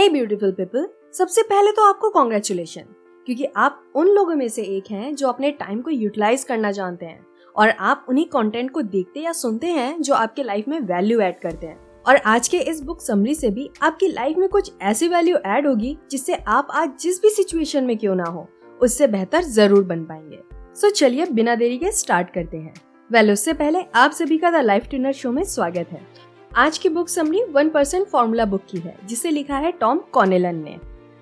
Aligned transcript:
हे 0.00 0.08
beautiful 0.08 0.52
people 0.52 0.86
सबसे 1.14 1.42
पहले 1.42 1.70
तो 1.72 1.82
आपको 1.82 2.08
कॉन्ग्रेचुलेशन 2.10 2.82
क्योंकि 3.26 3.46
आप 3.56 3.82
उन 3.94 4.08
लोगों 4.08 4.34
में 4.34 4.48
से 4.48 4.62
एक 4.76 4.84
हैं 4.90 5.14
जो 5.14 5.28
अपने 5.28 5.50
टाइम 5.50 5.80
को 5.80 5.90
यूटिलाइज 5.90 6.44
करना 6.44 6.70
जानते 6.70 7.06
हैं 7.06 7.26
और 7.56 7.70
आप 7.70 8.06
उन्हीं 8.08 8.24
कंटेंट 8.24 8.70
को 8.70 8.82
देखते 8.82 9.20
या 9.20 9.32
सुनते 9.32 9.66
हैं 9.66 10.00
जो 10.02 10.14
आपके 10.14 10.42
लाइफ 10.42 10.68
में 10.68 10.78
वैल्यू 10.80 11.20
ऐड 11.20 11.38
करते 11.40 11.66
हैं। 11.66 12.02
और 12.06 12.16
आज 12.16 12.48
के 12.48 12.58
इस 12.60 12.80
बुक 12.82 13.02
समरी 13.02 13.34
से 13.34 13.50
भी 13.50 13.68
आपकी 13.82 14.08
लाइफ 14.08 14.36
में 14.36 14.48
कुछ 14.48 14.72
ऐसी 14.82 15.08
वैल्यू 15.08 15.36
ऐड 15.36 15.66
होगी 15.66 15.96
जिससे 16.10 16.34
आप 16.48 16.68
आज 16.72 16.92
जिस 17.00 17.20
भी 17.22 17.30
सिचुएशन 17.30 17.84
में 17.84 17.96
क्यों 17.98 18.14
ना 18.14 18.24
हो 18.24 18.48
उससे 18.80 19.06
बेहतर 19.06 19.42
ज़रूर 19.50 19.84
बन 19.84 20.04
पाएँगे। 20.04 20.40
सो 20.76 20.86
so, 20.88 20.94
चलिए 20.94 21.26
बिना 21.26 21.54
देरी 21.54 21.78
के 21.78 21.92
स्टार्ट 21.92 22.30
करते 22.30 22.56
हैं। 22.56 22.74
वेल 23.10 23.32
उससे 23.32 23.52
पहले 23.52 23.84
आप 23.94 24.10
सभी 24.12 24.38
का 24.38 24.50
द 24.50 24.64
लाइफ 24.64 24.88
ट्यूनर 24.90 25.12
शो 25.12 25.32
में 25.32 25.44
स्वागत 25.44 25.92
है। 25.92 26.29
आज 26.56 26.78
की 26.78 26.88
book 26.88 27.08
summary 27.08 27.42
one 27.44 27.68
percent 27.70 28.06
formula 28.08 28.44
book 28.44 28.60
की 28.70 28.78
है 28.78 28.96
जिसे 29.04 29.30
लिखा 29.30 29.56
है 29.56 29.70
टॉम 29.72 29.98
कॉनेलन 30.12 30.56
ने। 30.56 30.76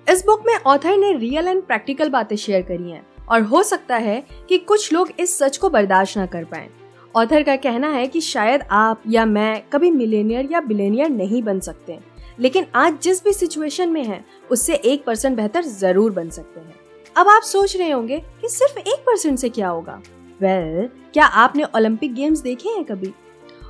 इस 0.07 0.23
बुक 0.25 0.43
में 0.45 0.53
ऑथर 0.55 0.97
ने 0.97 1.11
रियल 1.13 1.47
एंड 1.47 1.61
प्रैक्टिकल 1.63 2.09
बातें 2.09 2.35
शेयर 2.35 2.61
करी 2.61 2.91
हैं 2.91 3.05
और 3.29 3.41
हो 3.41 3.61
सकता 3.63 3.97
है 3.97 4.23
कि 4.49 4.57
कुछ 4.57 4.91
लोग 4.93 5.11
इस 5.19 5.37
सच 5.39 5.57
को 5.57 5.69
बर्दाश्त 5.69 6.17
न 6.17 6.25
कर 6.25 6.43
पाए। 6.43 6.69
ऑथर 7.15 7.43
का 7.43 7.55
कहना 7.55 7.91
है 7.91 8.07
कि 8.07 8.21
शायद 8.21 8.63
आप 8.71 9.03
या 9.07 9.25
मैं 9.25 9.61
कभी 9.73 9.91
मिलेनियर 9.91 10.49
या 10.51 10.61
बिलेनियर 10.61 11.09
नहीं 11.09 11.43
बन 11.43 11.59
सकते 11.59 11.99
लेकिन 12.39 12.65
आज 12.75 12.99
जिस 13.01 13.23
भी 13.23 13.33
सिचुएशन 13.33 13.89
में 13.89 14.03
है 14.03 14.23
उससे 14.51 14.75
एक 14.75 15.05
परसेंट 15.05 15.37
बेहतर 15.37 15.63
ज़रूर 15.63 16.11
बन 16.11 16.29
सकते 16.29 16.59
हैं। 16.59 16.75
अब 17.15 17.27
आप 17.27 17.41
सोच 17.43 17.77
रहे 17.77 17.91
होंगे 17.91 18.19
कि 18.41 18.49
सिर्फ़ 18.49 18.79
एक 18.79 19.03
परसेंट 19.07 19.39
से 19.39 19.49
क्या 19.49 19.69
होगा? 19.69 20.01
वेल 20.41 20.81
well, 20.81 21.13
क्या 21.13 21.25
आपने 21.25 21.63
ओलंपिक 21.75 22.13
गेम्स 22.13 22.39
देखे 22.39 22.69
हैं 22.69 22.83
कभी? 22.83 23.13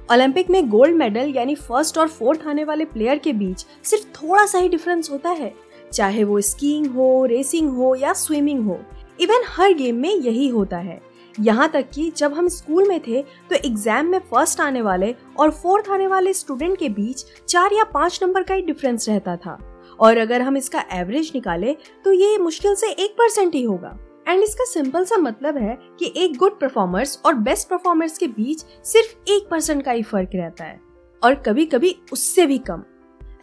ओलंपिक 0.09 0.49
में 0.49 0.69
गोल्ड 0.69 0.95
मेडल 0.97 1.33
यानी 1.35 1.55
फ़र्स्ट 1.55 1.97
और 1.97 2.07
फोर्थ 2.07 2.45
आने 2.47 2.63
वाले 2.63 2.85
प्लेयर 2.85 3.17
के 3.17 3.33
बीच 3.33 3.65
सिर्फ़ 3.85 4.05
थोड़ा 4.13 4.45
सा 4.45 4.59
ही 4.59 4.69
डिफरेंस 4.69 5.09
होता 5.11 5.29
है। 5.31 5.53
चाहे 5.93 6.23
वो 6.23 6.39
स्कीइंग 6.41 6.87
हो 6.93 7.25
रेसिंग 7.25 7.69
हो 7.69 7.93
या 7.95 8.13
स्विमिंग 8.13 8.65
हो 8.65 8.79
इवन 9.19 9.43
हर 9.47 9.73
गेम 9.73 9.95
में 9.95 10.09
यही 10.09 10.47
होता 10.47 10.77
है। 10.77 10.99
यहाँ 11.35 11.69
तक 11.71 11.89
कि 11.93 12.09
जब 12.17 12.33
हम 12.33 12.47
स्कूल 12.47 12.87
में 12.87 12.99
थे 12.99 13.21
तो 13.21 13.55
एग्ज़ाम 13.57 14.05
में 14.05 14.19
फ़र्स्ट 14.21 14.61
आने 14.61 14.81
वाले 14.81 15.13
और 15.39 15.51
फोर्थ 15.51 15.89
आने 15.89 16.07
वाले 16.07 16.33
स्टूडेंट 16.33 16.77
के 16.77 16.89
बीच 16.89 17.25
चार 17.47 17.73
या 17.73 17.83
पाँच 17.93 18.19
नंबर 18.23 18.43
का 18.43 18.53
ही 18.53 18.61
डिफरेंस 18.61 19.09
रहता 19.09 19.37
था। 19.37 19.57
और 19.99 20.17
अगर 20.17 20.41
हम 20.41 20.57
इसका 20.57 20.83
एवरेज 20.93 21.31
निकाले 21.35 21.75
तो 22.05 22.11
ये 22.13 22.37
मुश्किल 22.39 22.75
से 22.75 22.91
एक 22.93 23.11
परसेंट 23.13 23.55
ही 23.55 23.63
होगा। 23.63 23.97
एंड 24.29 24.43
इसका 24.43 24.65
सिंपल 24.65 25.03
सा 25.03 25.17
मतलब 25.17 25.57
है 25.57 25.77
कि 25.99 26.13
एक 26.17 26.37
गुड 26.37 26.59
परफॉर्मर्स 26.59 27.21
और 27.25 27.33
बेस्ट 27.33 27.69
परफॉर्मर्स 27.69 28.17
के 28.17 28.27
बीच 28.27 28.61
सिर्फ़ 28.85 29.31
एक 29.31 29.47
परसेंट 29.49 29.83
का 29.83 29.91
ही 29.91 30.03
फ़र्क 30.03 30.29
रहता 30.35 30.63
है। 30.63 30.79
और 31.23 31.35
कभी 31.35 31.65
कभी 31.65 31.95
उससे 32.13 32.45
भी 32.45 32.57
कम। 32.57 32.83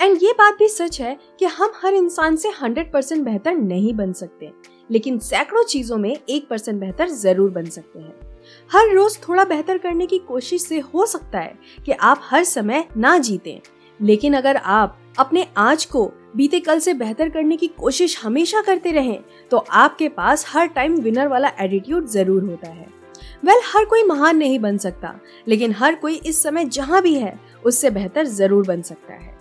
एंड 0.00 0.18
ये 0.22 0.32
बात 0.32 0.54
भी 0.58 0.68
सच 0.68 1.00
है 1.00 1.18
कि 1.38 1.44
हम 1.44 1.72
हर 1.76 1.94
इंसान 1.94 2.36
से 2.36 2.48
हंड्रेड 2.48 2.92
परसेंट 2.92 3.24
बेहतर 3.24 3.54
नहीं 3.54 3.94
बन 3.94 4.12
सकते। 4.12 4.52
लेकिन 4.90 5.18
सैकड़ों 5.18 5.64
चीज़ों 5.64 5.96
में 5.96 6.18
एक 6.28 6.48
परसेंट 6.48 6.80
बेहतर 6.80 7.08
ज़रूर 7.08 7.50
बन 7.50 7.64
सकते 7.64 7.98
हैं। 7.98 8.38
हर 8.70 8.94
रोज 8.94 9.18
थोड़ा 9.28 9.44
बेहतर 9.44 9.78
करने 9.78 10.06
की 10.06 10.18
कोशिश 10.18 10.62
से 10.62 10.78
हो 10.78 11.06
सकता 11.06 11.38
है 11.38 11.58
कि 11.86 11.92
आप 11.92 12.20
हर 12.22 12.44
समय 12.44 12.88
ना 12.96 13.18
जीते। 13.18 13.62
लेकिन 14.00 14.34
अगर 14.34 14.56
आप 14.56 14.98
अपने 15.18 15.46
आज 15.56 15.84
को 15.84 16.04
बीते 16.36 16.60
कल 16.60 16.78
से 16.78 16.94
बेहतर 16.94 17.28
करने 17.28 17.56
की 17.56 17.66
कोशिश 17.68 18.18
हमेशा 18.22 18.60
करते 18.62 18.92
रहें 18.92 19.18
तो 19.50 19.56
आपके 19.58 20.08
पास 20.08 20.44
हर 20.48 20.66
टाइम 20.66 20.96
विनर 20.96 21.28
वाला 21.28 21.52
एटीट्यूड 21.60 22.06
ज़रूर 22.06 22.42
होता 22.44 22.68
है। 22.68 22.86
वेल 23.44 23.54
well, 23.54 23.64
हर 23.66 23.84
कोई 23.84 24.02
महान 24.02 24.36
नहीं 24.36 24.58
बन 24.58 24.78
सकता 24.78 25.14
लेकिन 25.48 25.72
हर 25.72 25.94
कोई 25.94 26.14
इस 26.16 26.42
समय 26.42 26.64
जहाँ 26.66 27.02
भी 27.02 27.14
है 27.14 27.38
उससे 27.64 27.90
बेहतर 27.90 28.26
ज़रूर 28.26 28.66
बन 28.66 28.82
सकता 28.82 29.14
है। 29.14 29.34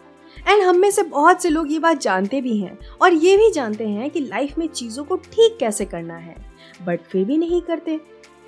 एंड 0.47 0.64
हम 0.64 0.78
में 0.78 0.90
से 0.92 1.03
बहुत 1.03 1.42
से 1.44 1.50
लोग 1.50 1.72
ये 1.72 1.80
बात 1.80 2.02
जानते 2.02 2.42
भी 2.42 2.58
हैं 2.58 2.78
और 3.02 3.14
ये 3.14 3.36
भी 3.38 3.50
जानते 3.52 3.88
हैं 3.88 4.09
कि 4.09 4.19
लाइफ 4.22 4.58
में 4.58 4.67
चीज़ों 4.67 5.03
को 5.03 5.16
ठीक 5.17 5.58
कैसे 5.59 5.86
करना 5.86 6.17
है 6.17 6.36
बट 6.86 7.02
फिर 7.02 7.25
भी 7.25 7.38
नहीं 7.38 7.62
करते। 7.62 8.00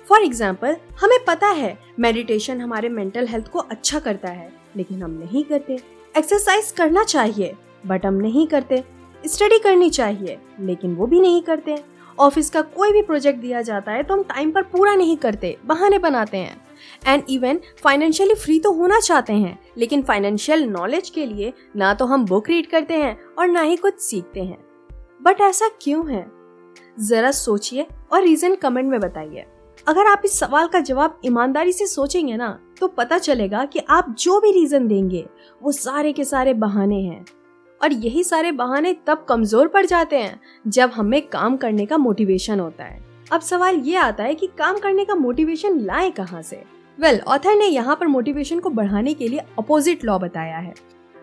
फॉर 0.06 0.22
एग्ज़ाम्पल 0.22 0.76
हमें 1.00 1.18
पता 1.24 1.48
है 1.48 1.76
मेडिटेशन 2.00 2.60
हमारे 2.60 2.88
मेंटल 2.88 3.26
हेल्थ 3.26 3.48
को 3.48 3.58
अच्छा 3.60 3.98
करता 3.98 4.30
है 4.30 4.50
लेकिन 4.76 5.02
हम 5.02 5.10
नहीं 5.12 5.44
करते। 5.44 5.78
एक्सरसाइज 6.14 6.70
करना 6.70 7.04
चाहिए 7.04 7.54
बट 7.86 8.06
हम 8.06 8.14
नहीं 8.14 8.46
करते। 8.46 8.82
स्टडी 9.24 9.58
करनी 9.58 9.90
चाहिए, 9.90 10.38
लेकिन 10.60 10.94
वो 10.94 11.06
भी 11.06 11.20
नहीं 11.20 11.42
करते। 11.42 11.78
ऑफ़िस 12.18 12.48
का 12.50 12.60
कोई 12.62 12.92
भी 12.92 13.02
प्रोजेक्ट 13.02 13.40
दिया 13.40 13.60
जाता 13.62 13.92
है 13.92 14.02
तो 14.02 14.14
हम 14.14 14.22
टाइम 14.22 14.50
पर 14.50 14.62
पूरा 14.62 14.94
नहीं 14.94 15.16
करते, 15.16 15.56
बहाने 15.64 15.98
बनाते 15.98 16.36
हैं। 16.36 16.64
एंड 17.06 17.22
इवन 17.30 17.60
फाइनेंशियली 17.82 18.34
फ्री 18.34 18.58
तो 18.60 18.72
होना 18.72 18.98
चाहते 19.00 19.32
हैं, 19.32 19.58
लेकिन 19.78 20.02
फाइनेंशियल 20.02 20.64
नॉलेज 20.64 21.10
के 21.10 21.26
लिए 21.26 21.52
ना 21.76 21.92
तो 21.94 22.06
हम 22.06 22.24
बुक 22.26 22.48
रीड 22.48 22.66
करते 22.66 22.94
हैं 22.94 23.18
और 23.38 23.48
ना 23.48 23.60
ही 23.60 23.76
कुछ 23.76 24.00
सीखते 24.00 24.40
हैं। 24.40 24.58
बट 25.22 25.40
ऐसा 25.40 25.68
क्यों 25.82 26.10
है? 26.10 26.26
जरा 27.00 27.30
सोचिए 27.30 27.86
और 28.12 28.22
रीजन 28.22 28.54
कमेंट 28.54 28.90
में 28.90 28.98
बताइए। 29.00 29.44
अगर 29.86 30.06
आप 30.06 30.22
इस 30.24 30.38
सवाल 30.38 30.66
का 30.66 30.80
जवाब 30.80 31.20
ईमानदारी 31.24 31.72
से 31.72 31.86
सोचेंगे 31.86 32.36
ना 32.36 32.58
तो 32.80 32.88
पता 32.88 33.18
चलेगा 33.18 33.64
कि 33.64 33.80
आप 33.90 34.14
जो 34.18 34.38
भी 34.40 34.52
रीजन 34.52 34.86
देंगे 34.88 35.24
वो 35.62 35.72
सारे 35.72 36.12
के 36.12 36.24
सारे 36.24 36.54
बहाने 36.54 37.00
हैं। 37.00 37.24
और 37.80 37.92
यही 37.92 38.24
सारे 38.24 38.52
बहाने 38.52 38.92
तब 39.06 39.24
कमज़ोर 39.28 39.68
पड़ 39.68 39.84
जाते 39.86 40.18
हैं 40.18 40.40
जब 40.66 40.90
हमें 40.90 41.20
काम 41.22 41.56
करने 41.56 41.86
का 41.86 41.96
मोटिवेशन 41.96 42.60
होता 42.60 42.84
है। 42.84 43.00
अब 43.32 43.40
सवाल 43.40 43.76
ये 43.76 43.96
आता 43.96 44.24
है 44.24 44.34
कि 44.34 44.46
काम 44.58 44.78
करने 44.78 45.04
का 45.04 45.14
मोटिवेशन 45.14 45.78
लाए 45.80 46.10
कहाँ 46.10 46.42
से? 46.42 46.62
वेल 46.98 47.14
well, 47.14 47.26
ऑथर 47.26 47.56
ने 47.56 47.66
यहाँ 47.66 47.96
पर 47.96 48.06
मोटिवेशन 48.06 48.60
को 48.60 48.70
बढ़ाने 48.70 49.14
के 49.14 49.28
लिए 49.28 49.40
अपोजिट 49.58 50.04
लॉ 50.04 50.18
बताया 50.18 50.58
है। 50.58 50.74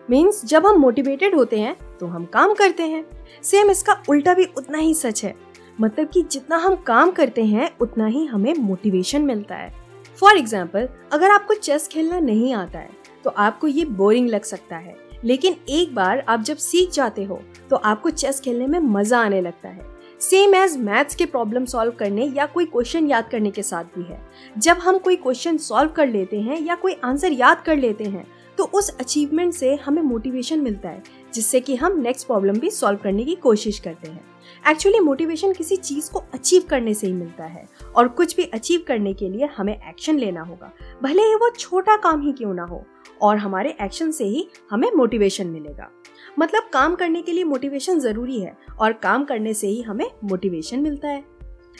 मीन्स 0.08 0.44
जब 0.44 0.66
हम 0.66 0.78
मोटिवेटेड 0.78 1.34
होते 1.34 1.60
हैं 1.60 1.76
तो 2.00 2.06
हम 2.06 2.24
काम 2.24 2.54
करते 2.54 2.82
हैं। 2.82 3.04
सेम 3.42 3.70
इसका 3.70 4.02
उल्टा 4.08 4.34
भी 4.34 4.44
उतना 4.58 4.78
ही 4.78 4.94
सच 4.94 5.24
है। 5.24 5.34
मतलब 5.80 6.08
कि 6.08 6.22
जितना 6.22 6.56
हम 6.56 6.74
काम 6.76 7.10
करते 7.10 7.44
हैं 7.44 7.70
उतना 7.80 8.06
ही 8.06 8.24
हमें 8.26 8.54
मोटिवेशन 8.54 9.22
मिलता 9.22 9.54
है। 9.54 9.72
फॉर 10.18 10.36
एग्ज़ाम्पल 10.36 10.88
अगर 11.12 11.30
आपको 11.30 11.54
चेस 11.54 11.88
खेलना 11.88 12.18
नहीं 12.20 12.52
आता 12.54 12.78
है 12.78 12.90
तो 13.24 13.30
आपको 13.30 13.66
ये 13.66 13.84
बोरिंग 13.86 14.28
लग 14.28 14.42
सकता 14.44 14.76
है। 14.76 14.94
लेकिन 15.24 15.56
एक 15.70 15.94
बार 15.94 16.24
आप 16.28 16.42
जब 16.42 16.56
सीख 16.56 16.90
जाते 16.90 17.24
हो 17.24 17.40
तो 17.70 17.76
आपको 17.76 18.10
चेस 18.12 18.40
खेलने 18.40 18.66
में 18.66 18.78
मज़ा 18.80 19.20
आने 19.20 19.40
लगता 19.40 19.68
है। 19.68 19.94
सेम 20.20 20.54
एज 20.54 20.76
मैथ्स 20.78 21.14
के 21.14 21.26
प्रॉब्लम 21.26 21.64
सॉल्व 21.64 21.92
करने 21.92 22.26
या 22.26 22.46
कोई 22.46 22.64
क्वेश्चन 22.66 23.08
याद 23.08 23.28
करने 23.30 23.50
के 23.50 23.62
साथ 23.62 23.84
भी 23.96 24.04
है। 24.04 24.20
जब 24.56 24.78
हम 24.78 24.98
कोई 24.98 25.16
क्वेश्चन 25.16 25.56
सॉल्व 25.58 25.90
कर 25.90 26.08
लेते 26.08 26.40
हैं 26.40 26.60
या 26.60 26.74
कोई 26.74 26.96
आंसर 27.04 27.32
याद 27.32 27.62
कर 27.62 27.76
लेते 27.76 28.04
हैं 28.04 28.26
तो 28.58 28.64
उस 28.74 28.88
अचीवमेंट 28.90 29.52
से 29.54 29.74
हमें 29.76 30.02
मोटिवेशन 30.02 30.60
मिलता 30.60 30.88
है, 30.88 31.02
जिससे 31.34 31.60
कि 31.60 31.74
हम 31.76 32.00
नेक्स्ट 32.00 32.26
प्रॉब्लम 32.26 32.58
भी 32.58 32.70
सॉल्व 32.70 32.98
करने 32.98 33.24
की 33.24 33.34
कोशिश 33.36 33.78
करते 33.78 34.10
हैं। 34.10 34.24
एक्चुअली 34.70 35.00
मोटिवेशन 35.00 35.52
किसी 35.52 35.76
चीज़ 35.76 36.10
को 36.10 36.18
अचीव 36.18 36.62
करने 36.70 36.94
से 36.94 37.06
ही 37.06 37.12
मिलता 37.12 37.44
है। 37.44 37.64
और 37.96 38.08
कुछ 38.08 38.36
भी 38.36 38.44
अचीव 38.44 38.84
करने 38.88 39.14
के 39.14 39.28
लिए 39.28 39.46
हमें 39.46 39.88
एक्शन 39.88 40.18
लेना 40.18 40.42
होगा। 40.42 40.72
भले 41.02 41.22
ही 41.22 41.34
वो 41.34 41.50
छोटा 41.50 41.96
काम 41.96 42.22
ही 42.22 42.32
क्यों 42.32 42.54
ना 42.54 42.62
हो, 42.62 42.86
और 43.22 43.36
हमारे 43.36 43.76
एक्शन 43.82 44.10
से 44.10 44.24
ही 44.24 44.48
हमें 44.70 44.92
मोटिवेशन 44.96 45.46
मिलेगा। 45.46 45.90
मतलब 46.38 46.62
काम 46.72 46.94
करने 46.94 47.22
के 47.22 47.32
लिए 47.32 47.44
मोटिवेशन 47.44 47.98
ज़रूरी 48.00 48.40
है, 48.40 48.58
और 48.80 48.92
काम 48.92 49.24
करने 49.24 49.54
से 49.54 49.66
ही 49.66 49.82
हमें 49.82 50.10
मोटिवेशन 50.24 50.80
मिलता 50.80 51.08
है। 51.08 51.24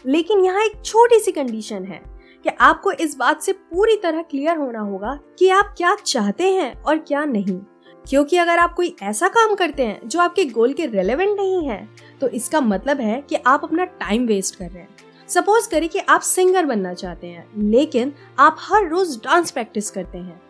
लेकिन 0.06 0.44
यहाँ 0.44 0.64
एक 0.64 0.82
छोटी 0.84 1.20
सी 1.20 1.32
कंडीशन 1.32 1.84
है 1.84 2.03
कि 2.44 2.50
आपको 2.60 2.93
इस 2.93 3.16
बात 3.16 3.43
से 3.43 3.53
पूरी 3.53 3.97
तरह 3.97 4.22
क्लियर 4.22 4.56
होना 4.56 4.81
होगा 4.81 5.20
कि 5.38 5.48
आप 5.48 5.75
क्या 5.78 5.97
चाहते 6.06 6.44
हैं 6.44 6.82
और 6.82 6.98
क्या 6.98 7.25
नहीं। 7.25 7.60
क्योंकि 8.08 8.37
अगर 8.37 8.58
आप 8.58 8.75
कोई 8.75 8.97
ऐसा 9.03 9.28
काम 9.28 9.54
करते 9.54 9.82
हैं 9.82 10.08
जो 10.08 10.20
आपके 10.20 10.44
गोल 10.44 10.72
के 10.72 10.87
रेलेवेंट 10.87 11.37
नहीं 11.37 11.69
है 11.69 11.88
तो 12.21 12.28
इसका 12.28 12.60
मतलब 12.60 13.00
है 13.00 13.25
कि 13.28 13.37
आप 13.37 13.65
अपना 13.65 13.84
टाइम 13.84 14.27
वेस्ट 14.27 14.56
कर 14.56 14.71
रहे 14.71 14.82
हैं। 14.82 14.88
सपोज़ 15.28 15.71
करें 15.71 15.88
कि 15.88 15.99
आप 15.99 16.21
सिंगर 16.21 16.66
बनना 16.66 16.94
चाहते 16.94 17.27
हैं, 17.27 17.47
लेकिन 17.59 18.12
आप 18.38 18.56
हर 18.59 18.88
रोज 18.88 19.16
डांस 19.16 19.50
प्रैक्टिस 19.50 19.91
करते 19.91 20.19
हैं। 20.19 20.41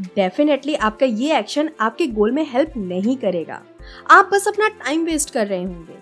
डेफिनेटली 0.00 0.74
आपका 0.74 1.06
ये 1.06 1.38
एक्शन 1.38 1.70
आपके 1.80 2.06
गोल 2.06 2.32
में 2.32 2.46
हेल्प 2.50 2.72
नहीं 2.76 3.16
करेगा। 3.16 3.62
आप 4.10 4.30
बस 4.32 4.48
अपना 4.48 4.68
टाइम 4.68 5.04
वेस्ट 5.04 5.30
कर 5.30 5.46
रहे 5.46 5.64
होंगे। 5.64 5.96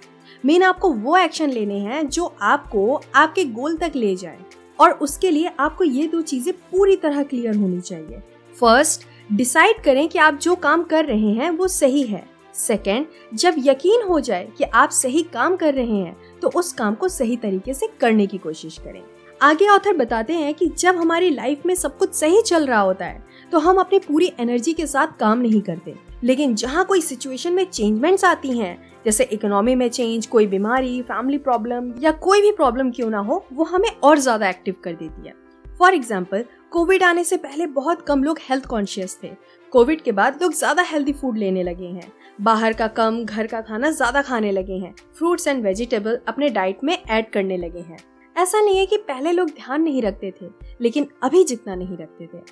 मेन 0.45 0.63
आपको 0.63 0.93
वो 0.93 1.17
एक्शन 1.17 1.51
लेने 1.51 1.79
हैं 1.79 2.09
जो 2.09 2.37
आपको 2.43 3.01
आपके 3.15 3.45
गोल 3.45 3.77
तक 3.77 3.93
ले 3.95 4.17
जाए। 4.17 4.39
और 4.81 4.91
उसके 4.91 5.31
लिए 5.31 5.51
आपको 5.61 5.85
ये 5.85 6.07
दो 6.07 6.21
चीज़ें 6.21 6.55
पूरी 6.55 6.97
तरह 6.97 7.23
क्लियर 7.23 7.57
होनी 7.57 7.81
चाहिए। 7.81 8.23
फ़र्स्ट 8.61 9.03
डिसाइड 9.33 9.83
करें 9.83 10.09
कि 10.09 10.19
आप 10.19 10.35
जो 10.35 10.55
काम 10.55 10.83
कर 10.83 11.05
रहे 11.05 11.33
हैं 11.33 11.51
वो 11.51 11.69
सही 11.69 12.03
है। 12.03 12.25
सेकेंड 12.57 13.07
जब 13.35 13.55
यकीन 13.59 14.03
हो 14.03 14.21
जाए 14.21 14.49
कि 14.59 14.65
आप 14.65 14.91
सही 14.91 15.23
काम 15.33 15.57
कर 15.57 15.75
रहे 15.75 15.97
हैं 15.97 16.41
तो 16.41 16.49
उस 16.51 16.73
काम 16.73 16.95
को 16.95 17.09
सही 17.09 17.37
तरीके 17.37 17.75
से 17.75 17.89
करने 18.01 18.27
की 18.27 18.39
कोशिश 18.39 18.79
करें। 18.79 19.03
आगे 19.41 19.69
ऑथर 19.69 19.97
बताते 19.97 20.33
हैं 20.33 20.53
कि 20.55 20.67
जब 20.69 20.97
हमारी 20.97 21.31
लाइफ 21.31 21.67
में 21.67 21.75
सब 21.75 21.97
कुछ 21.99 22.15
सही 22.15 22.41
चल 22.43 22.67
रहा 22.67 22.81
होता 22.81 23.05
है 23.05 23.23
तो 23.53 23.59
हम 23.59 23.77
अपनी 23.77 23.99
पूरी 23.99 24.33
एनर्जी 24.41 24.73
के 24.73 24.87
साथ 24.87 25.19
काम 25.21 25.39
नहीं 25.39 25.61
करते। 25.61 25.95
लेकिन 26.25 26.55
जहाँ 26.55 26.85
कोई 26.85 27.01
सिचुएशन 27.01 27.53
में 27.53 27.65
चेंजमेंट्स 27.65 28.25
आती 28.25 28.59
हैं, 28.59 29.03
जैसे 29.05 29.25
इकोनॉमी 29.25 29.75
में 29.75 29.89
चेंज 29.89 30.27
कोई 30.27 30.47
बीमारी 30.47 31.01
फैमिली 31.03 31.39
प्रॉब्लम 31.39 31.93
या 32.01 32.11
कोई 32.13 32.43
भी 32.43 32.51
प्रॉब्लम 32.53 32.91
क्यों 32.91 33.09
ना 33.11 33.19
हो, 33.19 33.45
वो 33.53 33.65
हमें 33.65 33.89
और 33.95 34.19
ज़्यादा 34.19 34.49
एक्टिव 34.49 34.75
कर 34.85 34.93
देती 34.93 35.29
है। 35.29 35.35
फॉर 35.79 35.95
एग्ज़ाम्पल 35.95 36.45
कोविड 36.71 37.03
आने 37.03 37.25
से 37.25 37.37
पहले 37.39 37.67
बहुत 37.69 38.03
कम 38.03 38.25
लोग 38.25 38.39
हेल्थ 38.41 38.67
कॉन्शियस 38.67 39.19
थे 39.23 39.31
कोविड 39.73 40.01
के 40.03 40.13
बाद 40.13 40.39
लोग 40.43 40.53
ज़्यादा 40.53 40.83
हेल्दी 40.83 41.13
फ़ूड 41.13 41.37
लेने 41.39 41.63
लगे 41.63 41.87
हैं। 41.87 42.13
बाहर 42.41 42.73
का 42.73 42.87
कम, 42.89 43.25
घर 43.25 43.47
का 43.47 43.61
खाना 43.61 43.91
ज़्यादा 43.91 44.23
खाने 44.23 44.51
लगे 44.53 44.75
हैं। 44.75 44.95
फ्रूट्स 45.19 45.47
एंड 45.49 45.63
वेजिटेबल 45.65 46.19
अपने 46.29 46.49
डाइट 46.49 46.79
में 46.85 46.97
ऐड 46.97 47.31
करने 47.31 47.57
लगे 47.57 47.81
हैं। 47.81 47.99
ऐसा 48.37 48.61
नहीं 48.61 48.79
है 48.79 48.87
कि 48.87 48.97
पहले 48.99 49.33
लोग 49.33 49.51
ध्यान 49.51 49.83
नहीं 49.83 50.03
रखते 50.03 50.33
थे, 50.33 50.47
लेकिन 50.81 51.07
अभी 51.23 51.45
जितना 51.45 51.75
नहीं 51.75 51.97
रखते 51.97 52.27
थे। 52.27 52.43